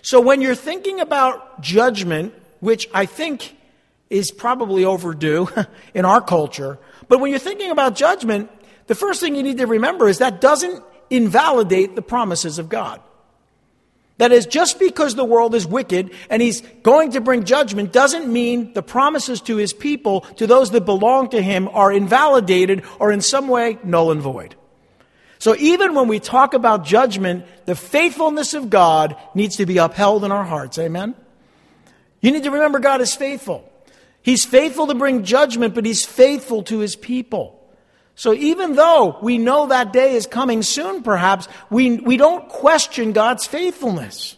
[0.01, 3.55] So when you're thinking about judgment, which I think
[4.09, 5.49] is probably overdue
[5.93, 8.49] in our culture, but when you're thinking about judgment,
[8.87, 13.01] the first thing you need to remember is that doesn't invalidate the promises of God.
[14.19, 18.31] That is, just because the world is wicked and he's going to bring judgment doesn't
[18.31, 23.13] mean the promises to his people, to those that belong to him, are invalidated or
[23.13, 24.55] in some way null and void.
[25.39, 30.23] So even when we talk about judgment, the faithfulness of God needs to be upheld
[30.25, 30.77] in our hearts.
[30.77, 31.15] Amen?
[32.21, 33.69] You need to remember God is faithful.
[34.21, 37.55] He's faithful to bring judgment, but He's faithful to His people.
[38.15, 43.13] So even though we know that day is coming soon, perhaps, we, we don't question
[43.13, 44.35] God's faithfulness.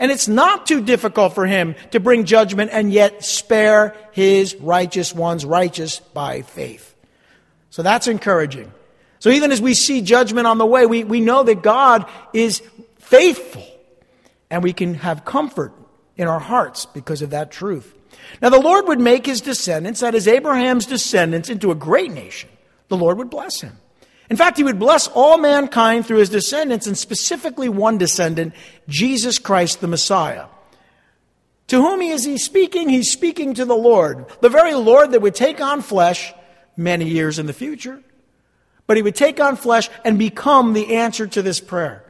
[0.00, 5.14] And it's not too difficult for him to bring judgment and yet spare his righteous
[5.14, 6.96] ones righteous by faith.
[7.70, 8.72] So that's encouraging.
[9.22, 12.60] So even as we see judgment on the way, we, we know that God is
[12.98, 13.64] faithful
[14.50, 15.72] and we can have comfort
[16.16, 17.94] in our hearts because of that truth.
[18.40, 22.50] Now the Lord would make his descendants, that is Abraham's descendants, into a great nation
[22.88, 23.78] the Lord would bless him.
[24.28, 28.54] In fact, he would bless all mankind through his descendants, and specifically one descendant,
[28.88, 30.46] Jesus Christ the Messiah.
[31.68, 32.88] To whom he is he speaking?
[32.88, 36.34] He's speaking to the Lord, the very Lord that would take on flesh
[36.76, 38.02] many years in the future.
[38.86, 42.04] But he would take on flesh and become the answer to this prayer.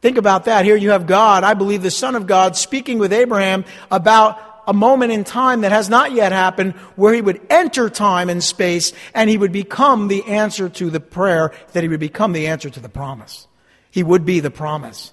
[0.00, 0.64] Think about that.
[0.64, 4.72] Here you have God, I believe the Son of God, speaking with Abraham about a
[4.72, 8.92] moment in time that has not yet happened where he would enter time and space
[9.14, 12.70] and he would become the answer to the prayer, that he would become the answer
[12.70, 13.46] to the promise.
[13.90, 15.12] He would be the promise.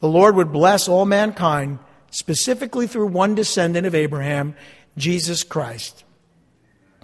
[0.00, 1.78] The Lord would bless all mankind,
[2.10, 4.54] specifically through one descendant of Abraham,
[4.96, 6.03] Jesus Christ.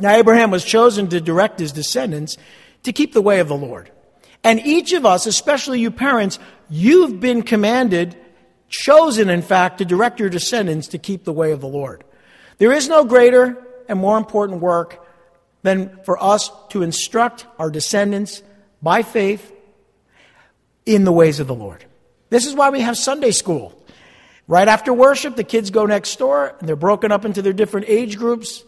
[0.00, 2.36] Now, Abraham was chosen to direct his descendants
[2.84, 3.90] to keep the way of the Lord.
[4.42, 6.38] And each of us, especially you parents,
[6.70, 8.16] you've been commanded
[8.68, 12.04] chosen, in fact, to direct your descendants to keep the way of the Lord.
[12.58, 15.04] There is no greater and more important work
[15.62, 18.42] than for us to instruct our descendants
[18.80, 19.52] by faith
[20.86, 21.84] in the ways of the Lord.
[22.30, 23.76] This is why we have Sunday school.
[24.46, 27.88] Right after worship, the kids go next door and they're broken up into their different
[27.88, 28.64] age groups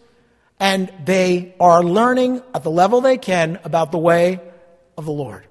[0.63, 4.41] and they are learning at the level they can about the way
[4.97, 5.45] of the Lord.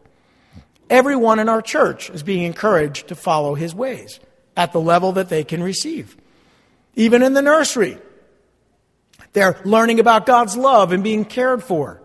[0.89, 4.21] Everyone in our church is being encouraged to follow his ways
[4.55, 6.15] at the level that they can receive.
[6.95, 7.97] Even in the nursery,
[9.33, 12.01] they're learning about God's love and being cared for,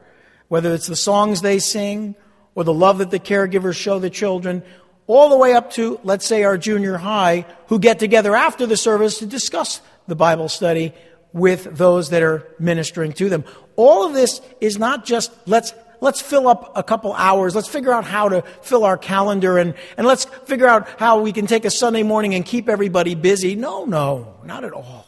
[0.49, 2.17] whether it's the songs they sing
[2.57, 4.65] or the love that the caregivers show the children,
[5.07, 8.77] all the way up to, let's say, our junior high, who get together after the
[8.77, 10.93] service to discuss the Bible study
[11.33, 13.45] with those that are ministering to them.
[13.77, 17.55] All of this is not just let's let's fill up a couple hours.
[17.55, 21.33] Let's figure out how to fill our calendar and, and let's figure out how we
[21.33, 23.55] can take a Sunday morning and keep everybody busy.
[23.55, 25.07] No, no, not at all.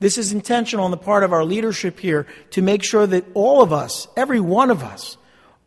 [0.00, 3.62] This is intentional on the part of our leadership here to make sure that all
[3.62, 5.16] of us, every one of us,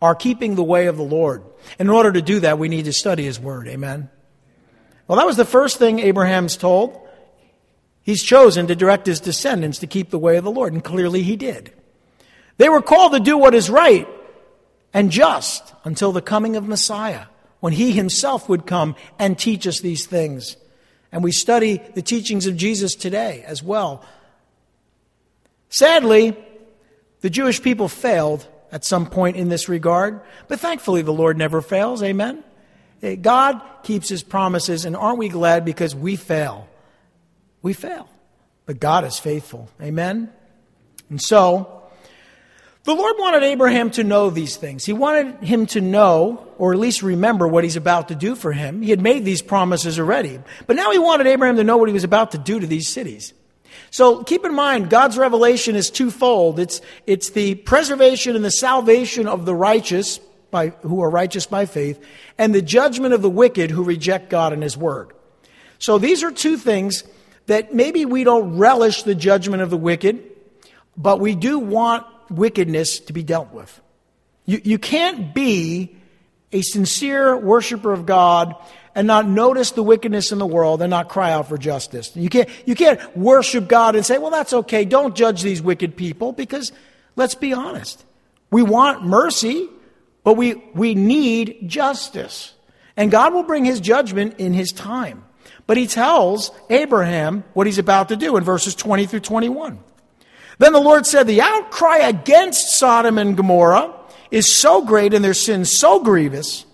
[0.01, 1.43] are keeping the way of the Lord.
[1.79, 3.67] In order to do that, we need to study His Word.
[3.67, 4.09] Amen.
[5.07, 7.06] Well, that was the first thing Abraham's told.
[8.07, 11.23] He's chosen to direct his descendants to keep the way of the Lord, and clearly
[11.23, 11.73] he did.
[12.55, 14.07] They were called to do what is right,
[14.93, 17.25] and just until the coming of Messiah,
[17.59, 20.55] when he himself would come and teach us these things.
[21.11, 24.05] And we study the teachings of Jesus today as well.
[25.67, 26.33] Sadly,
[27.19, 31.61] the Jewish people failed at some point in this regard, but thankfully the Lord never
[31.61, 32.01] fails.
[32.01, 32.41] Amen.
[33.03, 36.69] Eh, God keeps his promises, and aren't we glad because we fail?
[37.61, 38.09] We fail,
[38.65, 39.69] but God is faithful.
[39.81, 40.31] Amen.
[41.09, 41.77] And so,
[42.87, 44.85] the Lord wanted Abraham to know these things.
[44.85, 48.53] He wanted him to know, or at least remember, what he's about to do for
[48.53, 48.81] him.
[48.81, 50.39] He had made these promises already.
[50.67, 52.87] But now he wanted Abraham to know what he was about to do to these
[52.87, 53.33] cities.
[53.89, 56.59] So keep in mind, God's revelation is twofold.
[56.59, 61.65] It's, it's the preservation and the salvation of the righteous, by, who are righteous by
[61.65, 62.01] faith,
[62.37, 65.11] and the judgment of the wicked who reject God and his word.
[65.77, 67.03] So these are two things
[67.47, 70.23] that maybe we don't relish the judgment of the wicked,
[70.95, 73.81] but we do want wickedness to be dealt with.
[74.45, 75.95] You, you can't be
[76.51, 78.55] a sincere worshiper of God
[78.95, 82.15] and not notice the wickedness in the world and not cry out for justice.
[82.15, 84.85] You can't, you can't worship God and say, well, that's okay.
[84.85, 86.71] Don't judge these wicked people because
[87.15, 88.03] let's be honest.
[88.49, 89.69] We want mercy,
[90.23, 92.53] but we, we need justice.
[92.95, 95.23] And God will bring his judgment in his time.
[95.67, 99.77] But he tells Abraham what he's about to do in verses 20 through 21.
[100.57, 103.93] Then the Lord said, The outcry against Sodom and Gomorrah
[104.31, 106.65] is so great and their sin so grievous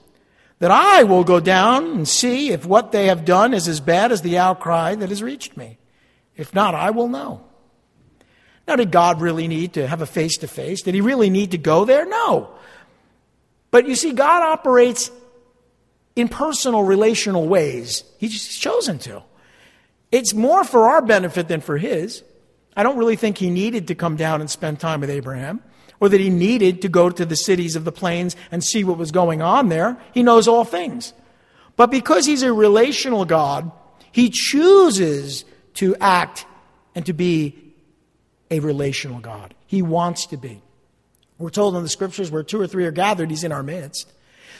[0.59, 4.11] that I will go down and see if what they have done is as bad
[4.11, 5.77] as the outcry that has reached me.
[6.37, 7.43] If not, I will know.
[8.67, 10.81] Now, did God really need to have a face to face?
[10.83, 12.05] Did he really need to go there?
[12.05, 12.51] No.
[13.71, 15.11] But you see, God operates
[16.15, 18.03] in personal, relational ways.
[18.17, 19.23] He's chosen to.
[20.11, 22.23] It's more for our benefit than for his.
[22.75, 25.61] I don't really think he needed to come down and spend time with Abraham,
[25.99, 28.97] or that he needed to go to the cities of the plains and see what
[28.97, 29.97] was going on there.
[30.13, 31.13] He knows all things.
[31.75, 33.71] But because he's a relational God,
[34.11, 35.45] he chooses
[35.75, 36.45] to act
[36.93, 37.73] and to be
[38.51, 39.55] a relational God.
[39.65, 40.61] He wants to be.
[41.39, 44.12] We're told in the scriptures where two or three are gathered, he's in our midst.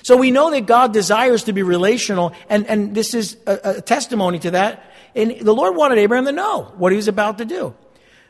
[0.03, 3.81] So we know that God desires to be relational, and, and this is a, a
[3.81, 4.83] testimony to that.
[5.15, 7.73] And the Lord wanted Abraham to know what he was about to do.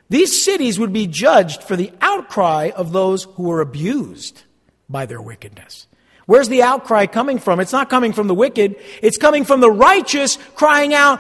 [0.09, 4.43] These cities would be judged for the outcry of those who were abused
[4.88, 5.88] by their wickedness.
[6.26, 7.59] Where's the outcry coming from?
[7.59, 8.76] It's not coming from the wicked.
[9.01, 11.19] It's coming from the righteous crying out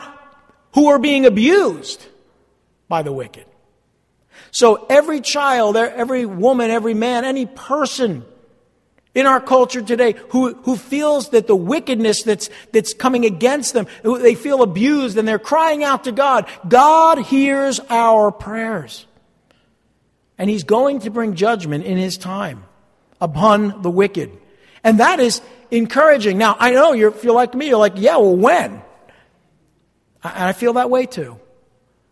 [0.75, 2.05] who are being abused
[2.87, 3.45] by the wicked.
[4.51, 8.23] So every child, every woman, every man, any person
[9.15, 13.87] in our culture today who, who feels that the wickedness that's, that's coming against them,
[14.03, 16.47] they feel abused and they're crying out to God.
[16.67, 19.05] God hears our prayers.
[20.37, 22.63] And He's going to bring judgment in His time
[23.21, 24.31] upon the wicked.
[24.83, 25.41] And that is
[25.71, 26.37] encouraging.
[26.37, 27.67] Now, I know you're you're like me.
[27.67, 28.71] You're like, yeah, well, when?
[30.23, 31.39] And I feel that way too.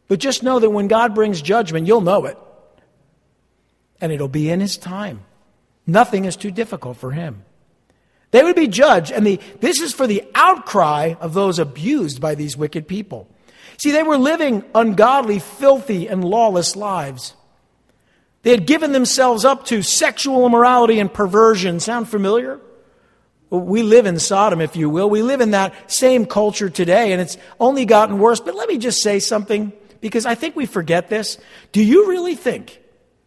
[0.08, 2.38] But just know that when God brings judgment, you'll know it.
[4.00, 5.26] And it'll be in His time.
[5.88, 7.44] Nothing is too difficult for him.
[8.32, 12.36] They would be judged, and the, this is for the outcry of those abused by
[12.36, 13.28] these wicked people.
[13.78, 17.34] See, they were living ungodly, filthy, and lawless lives.
[18.44, 21.80] They had given themselves up to sexual immorality and perversion.
[21.80, 22.60] Sound familiar?
[23.50, 25.10] We live in Sodom, if you will.
[25.10, 28.40] We live in that same culture today, and it's only gotten worse.
[28.40, 31.38] But let me just say something, because I think we forget this.
[31.72, 32.81] Do you really think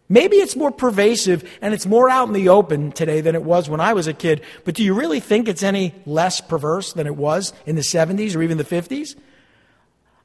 [0.08, 3.68] Maybe it's more pervasive and it's more out in the open today than it was
[3.68, 7.06] when I was a kid, but do you really think it's any less perverse than
[7.06, 9.16] it was in the 70s or even the 50s?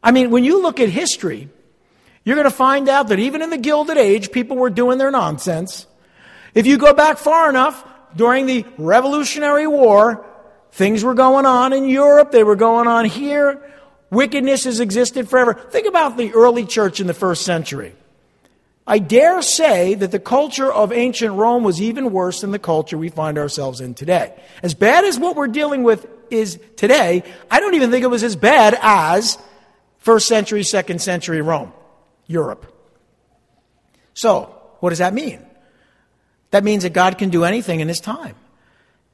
[0.03, 1.49] I mean, when you look at history,
[2.23, 5.11] you're going to find out that even in the Gilded Age, people were doing their
[5.11, 5.87] nonsense.
[6.53, 10.25] If you go back far enough, during the Revolutionary War,
[10.71, 13.61] things were going on in Europe, they were going on here.
[14.09, 15.53] Wickedness has existed forever.
[15.53, 17.95] Think about the early church in the first century.
[18.89, 22.97] I dare say that the culture of ancient Rome was even worse than the culture
[22.97, 24.33] we find ourselves in today.
[24.63, 28.23] As bad as what we're dealing with is today, I don't even think it was
[28.23, 29.37] as bad as
[29.99, 31.71] first century, second century Rome,
[32.25, 32.65] Europe.
[34.15, 35.45] So, what does that mean?
[36.49, 38.35] That means that God can do anything in His time.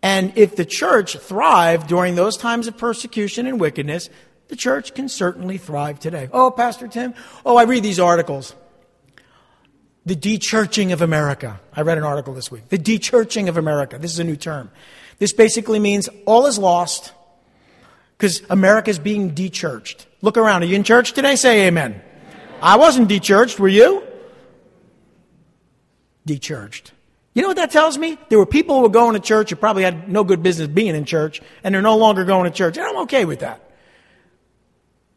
[0.02, 4.10] And if the church thrived during those times of persecution and wickedness,
[4.48, 6.30] the church can certainly thrive today.
[6.32, 7.14] Oh, Pastor Tim,
[7.46, 8.56] oh, I read these articles
[10.06, 11.60] the dechurching of America.
[11.74, 12.70] I read an article this week.
[12.70, 13.98] The dechurching of America.
[13.98, 14.72] This is a new term.
[15.18, 17.12] This basically means all is lost
[18.18, 20.06] because America is being dechurched.
[20.22, 20.64] Look around.
[20.64, 21.36] Are you in church today?
[21.36, 22.02] Say amen.
[22.62, 23.60] I wasn't dechurched.
[23.60, 24.04] Were you?
[26.28, 26.92] Dechurched.
[27.34, 28.18] You know what that tells me?
[28.30, 30.96] There were people who were going to church who probably had no good business being
[30.96, 32.78] in church, and they're no longer going to church.
[32.78, 33.65] And I'm okay with that.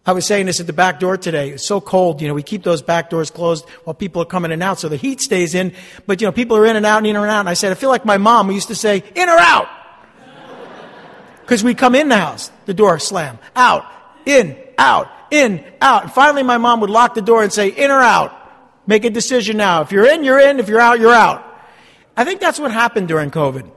[0.09, 1.51] I was saying this at the back door today.
[1.51, 4.51] It's so cold, you know, we keep those back doors closed while people are coming
[4.51, 5.75] in and out so the heat stays in.
[6.07, 7.41] But, you know, people are in and out and in and out.
[7.41, 9.69] And I said, I feel like my mom used to say, in or out.
[11.43, 13.85] Because we come in the house, the door slam, out,
[14.25, 16.05] in, out, in, out.
[16.05, 18.35] And finally my mom would lock the door and say, in or out.
[18.87, 19.83] Make a decision now.
[19.83, 20.59] If you're in, you're in.
[20.59, 21.45] If you're out, you're out.
[22.17, 23.71] I think that's what happened during COVID.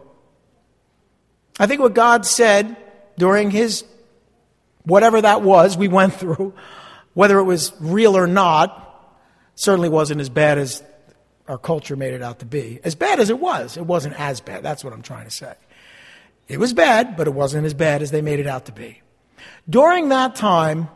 [1.59, 2.77] I think what God said
[3.17, 3.83] during his
[4.83, 6.53] whatever that was we went through,
[7.13, 8.87] whether it was real or not,
[9.55, 10.83] certainly wasn't as bad as
[11.47, 12.79] our culture made it out to be.
[12.83, 14.63] As bad as it was, it wasn't as bad.
[14.63, 15.53] That's what I'm trying to say.
[16.47, 19.01] It was bad, but it wasn't as bad as they made it out to be.
[19.69, 20.89] During that time,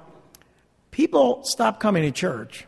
[0.92, 2.66] people stopped coming to church.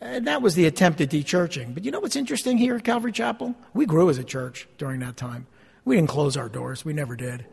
[0.00, 1.74] And that was the attempt at dechurching.
[1.74, 3.54] But you know what's interesting here at Calvary Chapel?
[3.72, 5.46] We grew as a church during that time.
[5.84, 6.84] We didn't close our doors.
[6.84, 7.46] We never did.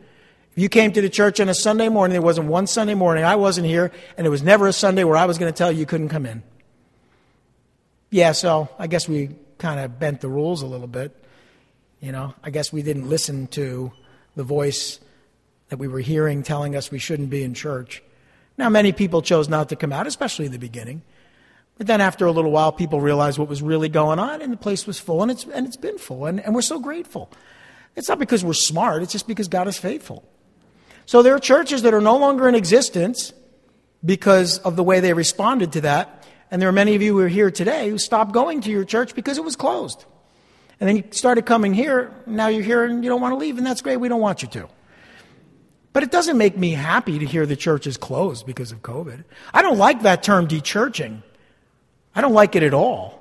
[0.54, 3.24] If you came to the church on a Sunday morning, there wasn't one Sunday morning
[3.24, 5.72] I wasn't here, and it was never a Sunday where I was going to tell
[5.72, 6.44] you you couldn't come in.
[8.10, 11.12] Yeah, so I guess we kind of bent the rules a little bit.
[12.00, 13.90] You know, I guess we didn't listen to
[14.36, 15.00] the voice
[15.70, 18.00] that we were hearing telling us we shouldn't be in church.
[18.56, 21.02] Now, many people chose not to come out, especially in the beginning.
[21.78, 24.56] But then after a little while, people realized what was really going on, and the
[24.56, 27.28] place was full, and it's, and it's been full, and, and we're so grateful.
[27.96, 30.24] It's not because we're smart, it's just because God is faithful.
[31.06, 33.32] So there are churches that are no longer in existence
[34.04, 36.26] because of the way they responded to that.
[36.50, 38.84] And there are many of you who are here today who stopped going to your
[38.84, 40.04] church because it was closed.
[40.80, 43.58] And then you started coming here, now you're here and you don't want to leave,
[43.58, 44.68] and that's great, we don't want you to.
[45.92, 49.24] But it doesn't make me happy to hear the church is closed because of COVID.
[49.52, 51.22] I don't like that term dechurching.
[52.14, 53.20] I don't like it at all.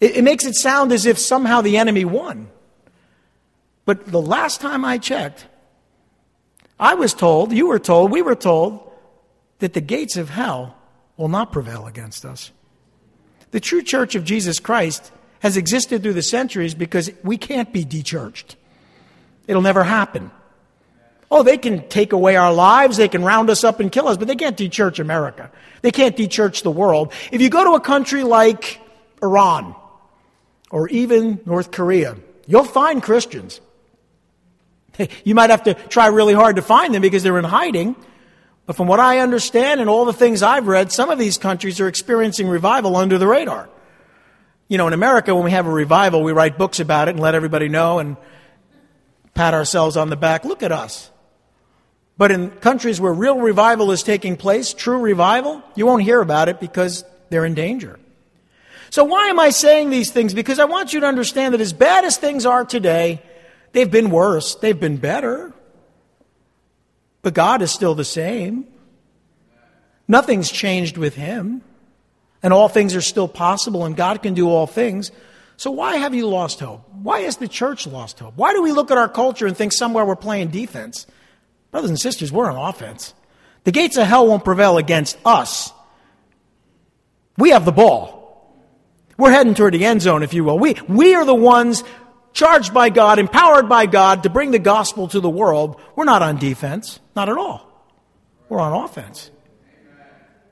[0.00, 2.48] It, it makes it sound as if somehow the enemy won.
[3.84, 5.46] But the last time I checked,
[6.78, 8.92] I was told, you were told, we were told
[9.58, 10.76] that the gates of hell
[11.16, 12.52] will not prevail against us.
[13.50, 15.10] The true church of Jesus Christ
[15.40, 18.56] has existed through the centuries because we can't be dechurched.
[19.46, 20.30] It'll never happen.
[21.30, 24.16] Oh, they can take away our lives, they can round us up and kill us,
[24.16, 25.50] but they can't dechurch America.
[25.82, 27.12] They can't dechurch the world.
[27.32, 28.80] If you go to a country like
[29.22, 29.74] Iran
[30.70, 32.16] or even North Korea,
[32.46, 33.60] you'll find Christians.
[35.24, 37.96] You might have to try really hard to find them because they're in hiding.
[38.66, 41.80] But from what I understand and all the things I've read, some of these countries
[41.80, 43.68] are experiencing revival under the radar.
[44.68, 47.20] You know, in America, when we have a revival, we write books about it and
[47.20, 48.16] let everybody know and
[49.34, 50.44] pat ourselves on the back.
[50.44, 51.10] Look at us.
[52.18, 56.48] But in countries where real revival is taking place, true revival, you won't hear about
[56.48, 58.00] it because they're in danger.
[58.90, 60.32] So why am I saying these things?
[60.32, 63.22] Because I want you to understand that as bad as things are today,
[63.72, 64.54] they've been worse.
[64.56, 65.52] They've been better.
[67.22, 68.66] But God is still the same.
[70.08, 71.62] Nothing's changed with Him.
[72.42, 75.10] And all things are still possible, and God can do all things.
[75.56, 76.88] So why have you lost hope?
[76.92, 78.34] Why has the church lost hope?
[78.36, 81.06] Why do we look at our culture and think somewhere we're playing defense?
[81.70, 83.14] Brothers and sisters, we're on offense.
[83.64, 85.72] The gates of hell won't prevail against us.
[87.36, 88.16] We have the ball.
[89.18, 90.58] We're heading toward the end zone, if you will.
[90.58, 91.82] We, we are the ones
[92.36, 95.80] charged by God, empowered by God to bring the gospel to the world.
[95.96, 97.00] We're not on defense.
[97.16, 97.66] Not at all.
[98.50, 99.30] We're on offense.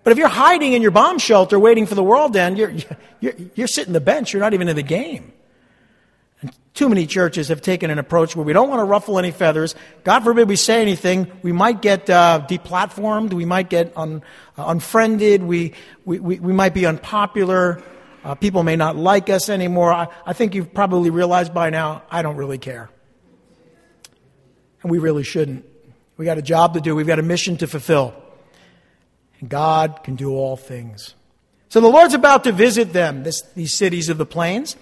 [0.02, 2.74] But if you're hiding in your bomb shelter waiting for the world to end, you're,
[3.20, 4.32] you're, you're sitting the bench.
[4.32, 5.32] You're not even in the game.
[6.40, 9.30] And Too many churches have taken an approach where we don't want to ruffle any
[9.30, 9.74] feathers.
[10.04, 11.30] God forbid we say anything.
[11.42, 13.34] We might get uh, deplatformed.
[13.34, 14.22] We might get un,
[14.56, 15.42] uh, unfriended.
[15.42, 15.74] We,
[16.06, 17.82] we, we, we, might be unpopular.
[18.24, 19.92] Uh, people may not like us anymore.
[19.92, 22.88] I, I think you've probably realized by now, I don't really care.
[24.82, 25.66] And we really shouldn't.
[26.16, 26.94] We got a job to do.
[26.94, 28.14] We've got a mission to fulfill.
[29.40, 31.14] And God can do all things.
[31.68, 34.76] So the Lord's about to visit them, this, these cities of the plains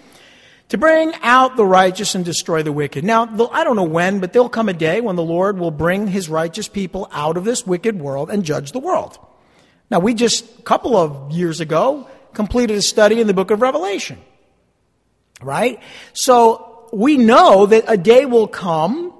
[0.68, 3.04] to bring out the righteous and destroy the wicked.
[3.04, 3.22] Now,
[3.52, 6.28] I don't know when, but there'll come a day when the Lord will bring his
[6.28, 9.18] righteous people out of this wicked world and judge the world.
[9.90, 13.60] Now, we just, a couple of years ago, completed a study in the book of
[13.60, 14.18] Revelation.
[15.40, 15.80] Right?
[16.12, 19.14] So, we know that a day will come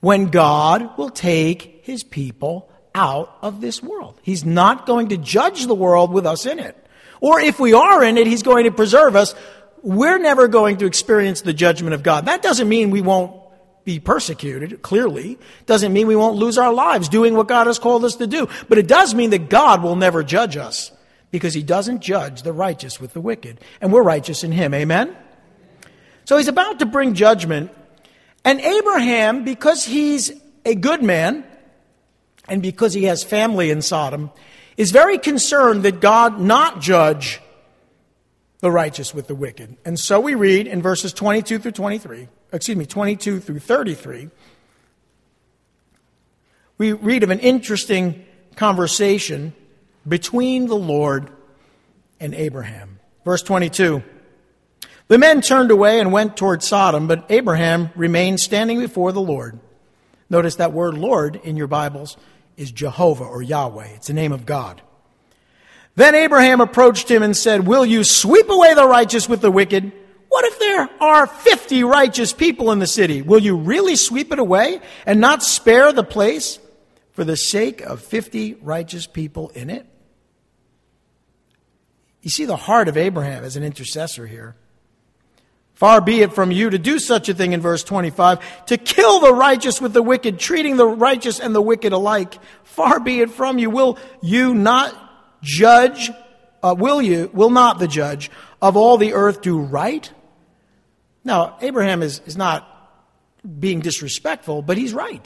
[0.00, 4.20] when God will take his people out of this world.
[4.22, 6.76] He's not going to judge the world with us in it.
[7.20, 9.34] Or if we are in it, he's going to preserve us
[9.86, 12.26] we're never going to experience the judgment of God.
[12.26, 13.40] That doesn't mean we won't
[13.84, 15.38] be persecuted, clearly.
[15.66, 18.48] Doesn't mean we won't lose our lives doing what God has called us to do.
[18.68, 20.90] But it does mean that God will never judge us
[21.30, 23.60] because he doesn't judge the righteous with the wicked.
[23.80, 24.74] And we're righteous in him.
[24.74, 25.16] Amen?
[26.24, 27.70] So he's about to bring judgment.
[28.44, 30.32] And Abraham, because he's
[30.64, 31.44] a good man
[32.48, 34.30] and because he has family in Sodom,
[34.76, 37.40] is very concerned that God not judge
[38.60, 39.76] the righteous with the wicked.
[39.84, 44.30] And so we read in verses 22 through 23, excuse me, 22 through 33,
[46.78, 48.24] we read of an interesting
[48.54, 49.54] conversation
[50.06, 51.30] between the Lord
[52.20, 52.98] and Abraham.
[53.24, 54.02] Verse 22.
[55.08, 59.58] The men turned away and went toward Sodom, but Abraham remained standing before the Lord.
[60.28, 62.16] Notice that word Lord in your Bibles
[62.56, 63.88] is Jehovah or Yahweh.
[63.94, 64.82] It's the name of God.
[65.94, 69.92] Then Abraham approached him and said, Will you sweep away the righteous with the wicked?
[70.28, 73.22] What if there are 50 righteous people in the city?
[73.22, 76.58] Will you really sweep it away and not spare the place
[77.12, 79.86] for the sake of 50 righteous people in it?
[82.26, 84.56] You see the heart of Abraham as an intercessor here.
[85.74, 89.20] Far be it from you to do such a thing in verse 25, to kill
[89.20, 92.34] the righteous with the wicked, treating the righteous and the wicked alike.
[92.64, 93.70] Far be it from you.
[93.70, 94.92] Will you not
[95.40, 96.10] judge,
[96.64, 98.28] uh, will you, will not the judge
[98.60, 100.10] of all the earth do right?
[101.22, 102.66] Now, Abraham is, is not
[103.60, 105.24] being disrespectful, but he's right.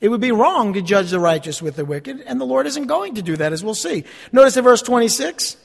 [0.00, 2.86] It would be wrong to judge the righteous with the wicked, and the Lord isn't
[2.86, 4.04] going to do that, as we'll see.
[4.32, 5.56] Notice in verse 26,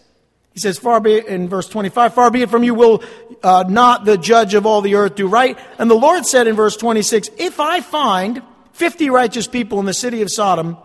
[0.54, 3.04] he says, far be it, in verse 25, far be it from you, will
[3.44, 5.58] uh, not the judge of all the earth do right?
[5.80, 8.42] And the Lord said in verse 26, if I find
[8.74, 10.78] 50 righteous people in the city of Sodom,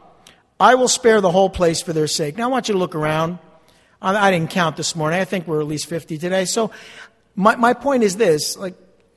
[0.59, 2.37] I will spare the whole place for their sake.
[2.37, 3.39] Now I want you to look around.
[4.03, 5.21] I didn't count this morning.
[5.21, 6.47] I think we're at least 50 today.
[6.47, 6.71] So
[7.37, 8.75] my, my point is this, like,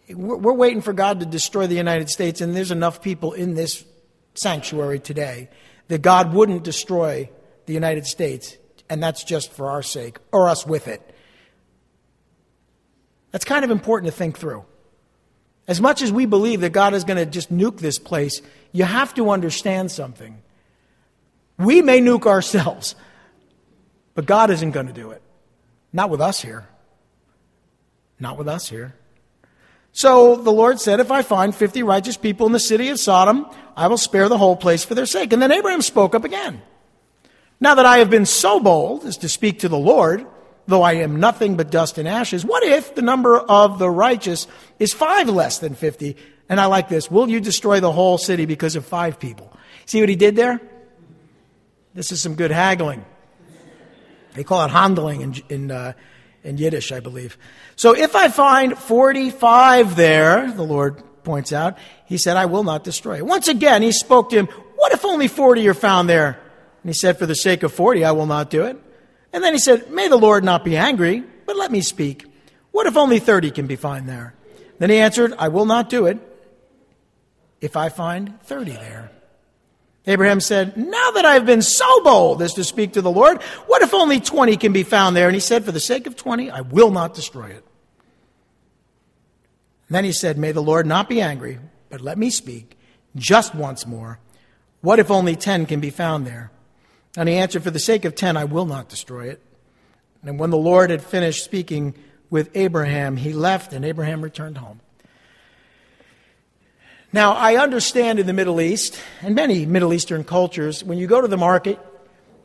[0.10, 3.54] we're, we're waiting for God to destroy the United States and there's enough people in
[3.54, 3.84] this
[4.34, 5.50] sanctuary today
[5.88, 7.30] that God wouldn't destroy
[7.66, 8.58] the United States
[8.90, 11.02] and that's just for our sake or us with it.
[13.32, 14.66] That's kind of important to think through.
[15.68, 18.84] As much as we believe that God is going to just nuke this place, you
[18.84, 20.42] have to understand something.
[21.58, 22.96] We may nuke ourselves,
[24.14, 25.22] but God isn't going to do it.
[25.92, 26.68] Not with us here.
[28.20, 28.94] Not with us here.
[29.94, 33.46] So the Lord said, If I find 50 righteous people in the city of Sodom,
[33.78, 35.32] I will spare the whole place for their sake.
[35.32, 36.62] And then Abraham spoke up again.
[37.60, 40.26] Now that I have been so bold as to speak to the Lord,
[40.68, 44.48] though I am nothing but dust and ashes, what if the number of the righteous
[44.80, 46.18] is five less than 50?
[46.50, 47.10] And I like this.
[47.10, 49.56] Will you destroy the whole city because of five people?
[49.86, 50.60] See what he did there?
[51.94, 53.06] This is some good haggling.
[54.34, 55.94] They call it hondling in, in, uh,
[56.44, 57.38] in Yiddish, I believe.
[57.76, 62.84] So if I find 45 there, the Lord points out, he said, I will not
[62.84, 63.26] destroy it.
[63.26, 66.40] Once again, he spoke to him, What if only 40 are found there?
[66.84, 68.78] And he said, For the sake of 40, I will not do it.
[69.32, 72.26] And then he said, May the Lord not be angry, but let me speak.
[72.72, 74.34] What if only 30 can be found there?
[74.80, 76.20] Then he answered, I will not do it
[77.62, 79.12] if I find 30 there.
[80.06, 83.82] Abraham said, Now that I've been so bold as to speak to the Lord, what
[83.82, 85.28] if only 20 can be found there?
[85.28, 87.66] And he said, For the sake of 20, I will not destroy it.
[89.88, 92.78] And then he said, May the Lord not be angry, but let me speak
[93.16, 94.20] just once more.
[94.82, 96.52] What if only 10 can be found there?
[97.16, 99.42] And he answered, For the sake of 10, I will not destroy it.
[100.24, 101.96] And when the Lord had finished speaking
[102.30, 104.82] with Abraham, he left, and Abraham returned home.
[107.14, 111.22] Now, I understand in the Middle East and many Middle Eastern cultures, when you go
[111.22, 111.80] to the market,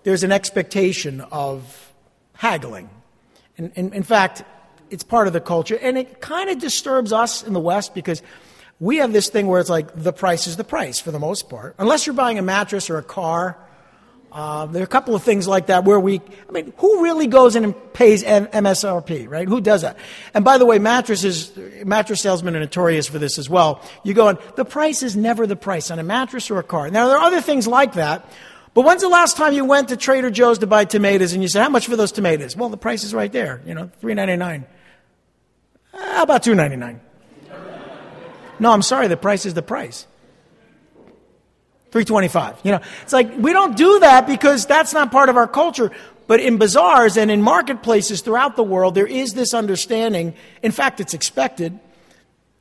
[0.02, 1.94] there's an expectation of
[2.34, 2.90] haggling.
[3.56, 4.44] And, in, in fact,
[4.90, 8.22] it's part of the culture, and it kind of disturbs us in the West because
[8.78, 11.48] we have this thing where it's like the price is the price for the most
[11.48, 11.74] part.
[11.78, 13.56] Unless you're buying a mattress or a car
[14.31, 17.26] uh, there are a couple of things like that where we, I mean, who really
[17.26, 19.49] goes in and pays MSRP, right?
[19.49, 19.97] Who does that?
[20.35, 23.83] And by the way, mattresses, mattress salesmen are notorious for this as well.
[24.05, 26.91] You go and the price is never the price on a mattress or a car.
[26.91, 28.31] Now, there are other things like that.
[28.74, 31.49] But when's the last time you went to Trader Joe's to buy tomatoes and you
[31.49, 32.57] said, how much for those tomatoes?
[32.57, 34.66] Well, the price is right there, you know, three ninety nine.
[35.93, 37.01] How about two ninety nine?
[38.61, 40.07] No, I'm sorry, the price is the price.
[41.91, 42.61] 325.
[42.64, 45.91] You know, it's like we don't do that because that's not part of our culture.
[46.26, 50.34] But in bazaars and in marketplaces throughout the world, there is this understanding.
[50.62, 51.78] In fact, it's expected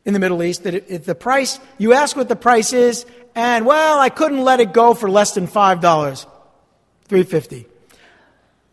[0.06, 3.06] in the Middle East that if the price, you ask what the price is,
[3.36, 5.82] and well, I couldn't let it go for less than $5,
[7.10, 7.68] 350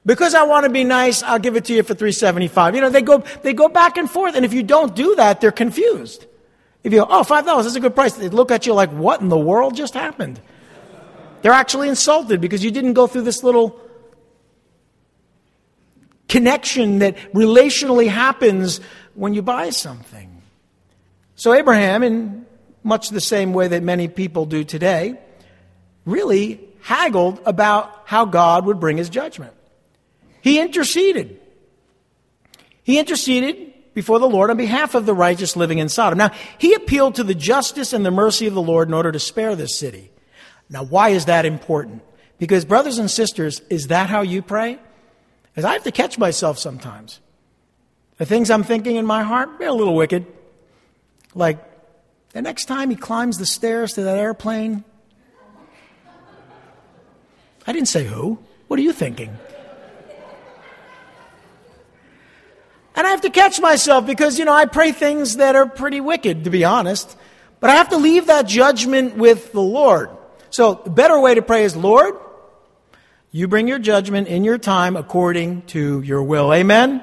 [0.07, 2.75] because I want to be nice, I'll give it to you for 375.
[2.75, 4.37] You know, they go, they go back and forth.
[4.37, 6.27] And if you don't do that, they're confused.
[6.85, 9.21] If you go, oh, $5, that's a good price, they look at you like, what
[9.21, 10.41] in the world just happened?
[11.43, 13.81] They're actually insulted because you didn't go through this little
[16.29, 18.81] connection that relationally happens
[19.15, 20.43] when you buy something.
[21.37, 22.47] So, Abraham, in
[22.83, 25.19] much the same way that many people do today,
[26.05, 29.55] really haggled about how God would bring his judgment.
[30.43, 31.41] He interceded.
[32.83, 36.19] He interceded before the Lord on behalf of the righteous living in Sodom.
[36.19, 39.21] Now, he appealed to the justice and the mercy of the Lord in order to
[39.21, 40.11] spare this city.
[40.69, 42.03] Now, why is that important?
[42.39, 44.79] Because, brothers and sisters, is that how you pray?
[45.53, 47.21] Because I have to catch myself sometimes.
[48.19, 50.27] The things I'm thinking in my heart, they're a little wicked.
[51.35, 51.59] Like,
[52.33, 54.85] the next time he climbs the stairs to that airplane,
[57.67, 58.39] I didn't say who.
[58.67, 59.37] What are you thinking?
[62.97, 66.01] And I have to catch myself because, you know, I pray things that are pretty
[66.01, 67.17] wicked, to be honest.
[67.61, 70.11] But I have to leave that judgment with the Lord.
[70.51, 72.15] So, the better way to pray is, Lord,
[73.33, 76.55] you bring your judgment in your time according to your will.
[76.55, 77.03] Amen?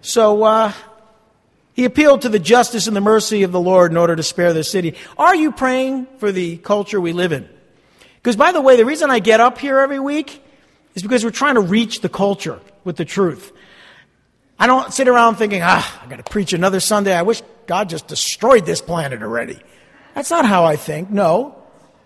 [0.00, 0.72] So, uh,
[1.74, 4.54] he appealed to the justice and the mercy of the Lord in order to spare
[4.54, 4.94] the city.
[5.18, 7.46] Are you praying for the culture we live in?
[8.14, 10.42] Because, by the way, the reason I get up here every week
[10.94, 13.52] is because we're trying to reach the culture with the truth.
[14.58, 17.14] I don't sit around thinking, ah, I got to preach another Sunday.
[17.14, 19.58] I wish God just destroyed this planet already.
[20.14, 21.62] That's not how I think, no.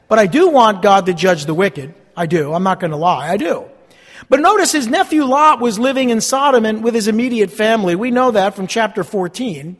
[0.09, 1.95] But I do want God to judge the wicked.
[2.17, 2.53] I do.
[2.53, 3.29] I'm not going to lie.
[3.29, 3.67] I do.
[4.29, 7.95] But notice his nephew Lot was living in Sodom and with his immediate family.
[7.95, 9.77] We know that from chapter 14.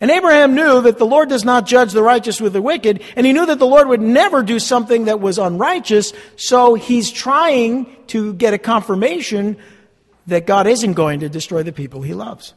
[0.00, 3.26] And Abraham knew that the Lord does not judge the righteous with the wicked, and
[3.26, 7.86] he knew that the Lord would never do something that was unrighteous, so he's trying
[8.08, 9.56] to get a confirmation
[10.26, 12.54] that God isn't going to destroy the people he loves.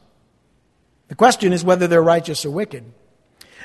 [1.07, 2.83] The question is whether they're righteous or wicked.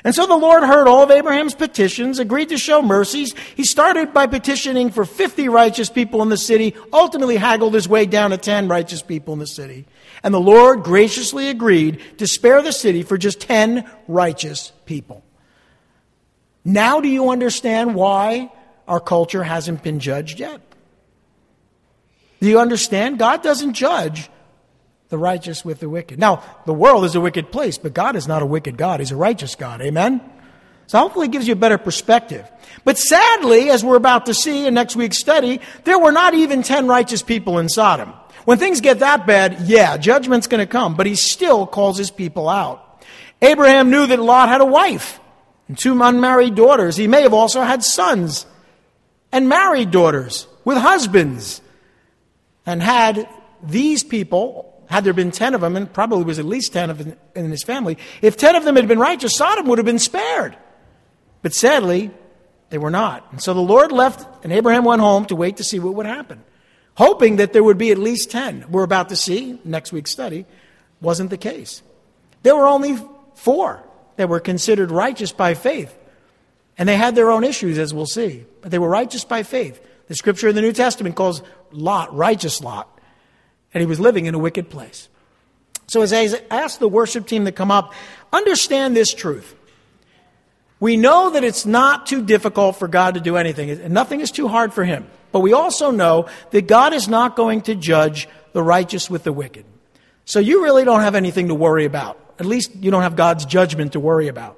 [0.03, 3.33] And so the Lord heard all of Abraham's petitions, agreed to show mercies.
[3.55, 8.05] He started by petitioning for 50 righteous people in the city, ultimately haggled his way
[8.05, 9.85] down to 10 righteous people in the city.
[10.21, 15.23] And the Lord graciously agreed to spare the city for just 10 righteous people.
[16.63, 18.51] Now, do you understand why
[18.87, 20.61] our culture hasn't been judged yet?
[22.45, 23.17] Do you understand?
[23.17, 24.29] God doesn't judge
[25.09, 26.19] the righteous with the wicked.
[26.19, 28.99] Now, the world is a wicked place, but God is not a wicked God.
[28.99, 29.81] He's a righteous God.
[29.81, 30.21] Amen?
[30.85, 32.47] So hopefully it gives you a better perspective.
[32.83, 36.61] But sadly, as we're about to see in next week's study, there were not even
[36.61, 38.13] 10 righteous people in Sodom.
[38.43, 42.11] When things get that bad, yeah, judgment's going to come, but he still calls his
[42.11, 43.03] people out.
[43.41, 45.19] Abraham knew that Lot had a wife
[45.67, 46.95] and two unmarried daughters.
[46.95, 48.45] He may have also had sons
[49.31, 51.63] and married daughters with husbands.
[52.65, 53.29] And had
[53.61, 56.97] these people, had there been 10 of them, and probably was at least 10 of
[56.97, 59.99] them in his family, if 10 of them had been righteous, Sodom would have been
[59.99, 60.57] spared.
[61.41, 62.11] But sadly,
[62.69, 63.27] they were not.
[63.31, 66.05] And so the Lord left, and Abraham went home to wait to see what would
[66.05, 66.43] happen,
[66.95, 68.65] hoping that there would be at least 10.
[68.69, 70.45] We're about to see, next week's study,
[71.01, 71.83] wasn't the case.
[72.43, 72.97] There were only
[73.35, 73.83] four
[74.15, 75.95] that were considered righteous by faith.
[76.77, 78.45] And they had their own issues, as we'll see.
[78.61, 79.81] But they were righteous by faith.
[80.07, 81.41] The scripture in the New Testament calls
[81.71, 82.89] Lot righteous Lot.
[83.73, 85.09] And he was living in a wicked place.
[85.87, 87.93] So as I ask the worship team to come up,
[88.31, 89.55] understand this truth.
[90.79, 94.31] We know that it's not too difficult for God to do anything, and nothing is
[94.31, 95.07] too hard for him.
[95.31, 99.33] But we also know that God is not going to judge the righteous with the
[99.33, 99.65] wicked.
[100.25, 102.19] So you really don't have anything to worry about.
[102.39, 104.57] At least you don't have God's judgment to worry about.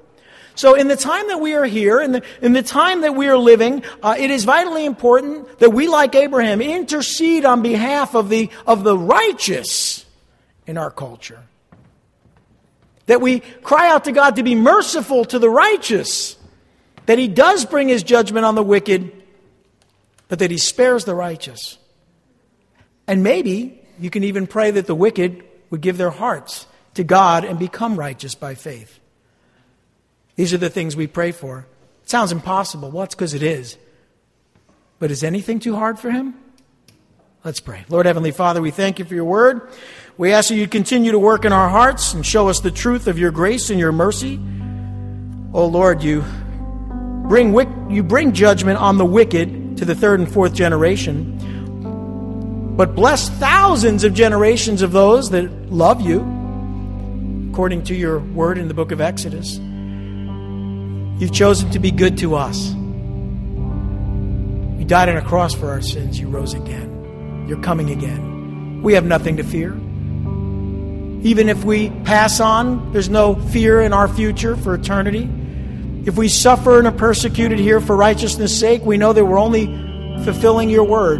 [0.58, 3.28] So, in the time that we are here, in the, in the time that we
[3.28, 8.28] are living, uh, it is vitally important that we, like Abraham, intercede on behalf of
[8.28, 10.04] the, of the righteous
[10.66, 11.44] in our culture.
[13.06, 16.36] That we cry out to God to be merciful to the righteous.
[17.06, 19.12] That He does bring His judgment on the wicked,
[20.26, 21.78] but that He spares the righteous.
[23.06, 27.44] And maybe you can even pray that the wicked would give their hearts to God
[27.44, 28.98] and become righteous by faith.
[30.38, 31.66] These are the things we pray for.
[32.04, 32.92] It sounds impossible.
[32.92, 33.76] Well, it's because it is.
[35.00, 36.36] But is anything too hard for Him?
[37.42, 37.84] Let's pray.
[37.88, 39.68] Lord Heavenly Father, we thank you for your word.
[40.16, 43.08] We ask that you continue to work in our hearts and show us the truth
[43.08, 44.36] of your grace and your mercy.
[45.52, 46.24] Oh Lord, you
[47.26, 47.52] bring,
[47.90, 54.04] you bring judgment on the wicked to the third and fourth generation, but bless thousands
[54.04, 56.20] of generations of those that love you,
[57.50, 59.58] according to your word in the book of Exodus.
[61.18, 62.70] You've chosen to be good to us.
[64.78, 66.20] You died on a cross for our sins.
[66.20, 67.46] You rose again.
[67.48, 68.82] You're coming again.
[68.82, 69.72] We have nothing to fear.
[71.26, 75.28] Even if we pass on, there's no fear in our future for eternity.
[76.04, 79.66] If we suffer and are persecuted here for righteousness' sake, we know that we're only
[80.22, 81.18] fulfilling your word.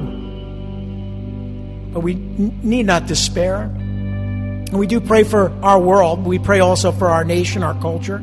[1.92, 3.62] But we need not despair.
[3.62, 6.24] And we do pray for our world.
[6.24, 8.22] We pray also for our nation, our culture.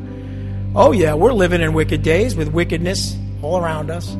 [0.78, 4.14] Oh, yeah, we're living in wicked days with wickedness all around us.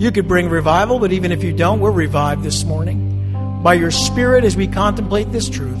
[0.00, 3.62] You could bring revival, but even if you don't, we're revived this morning.
[3.62, 5.80] By your Spirit, as we contemplate this truth,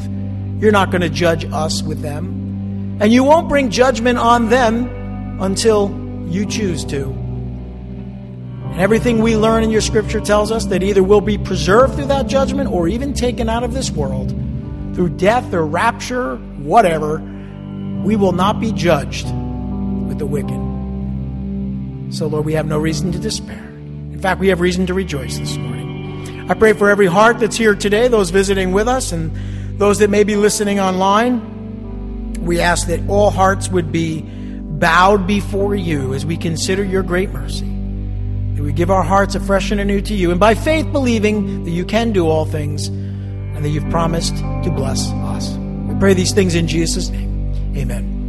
[0.60, 2.98] you're not going to judge us with them.
[3.00, 5.90] And you won't bring judgment on them until
[6.28, 7.06] you choose to.
[7.06, 12.06] And everything we learn in your Scripture tells us that either we'll be preserved through
[12.06, 14.30] that judgment or even taken out of this world
[14.94, 17.18] through death or rapture, whatever.
[18.04, 19.26] We will not be judged
[20.12, 22.14] with the wicked.
[22.14, 23.64] So, Lord, we have no reason to despair.
[24.12, 26.50] In fact, we have reason to rejoice this morning.
[26.50, 29.34] I pray for every heart that's here today, those visiting with us, and
[29.78, 32.34] those that may be listening online.
[32.44, 37.30] We ask that all hearts would be bowed before you as we consider your great
[37.30, 37.64] mercy.
[38.56, 41.70] That we give our hearts afresh and anew to you, and by faith believing that
[41.70, 45.56] you can do all things and that you've promised to bless us.
[45.88, 47.74] We pray these things in Jesus' name.
[47.78, 48.21] Amen.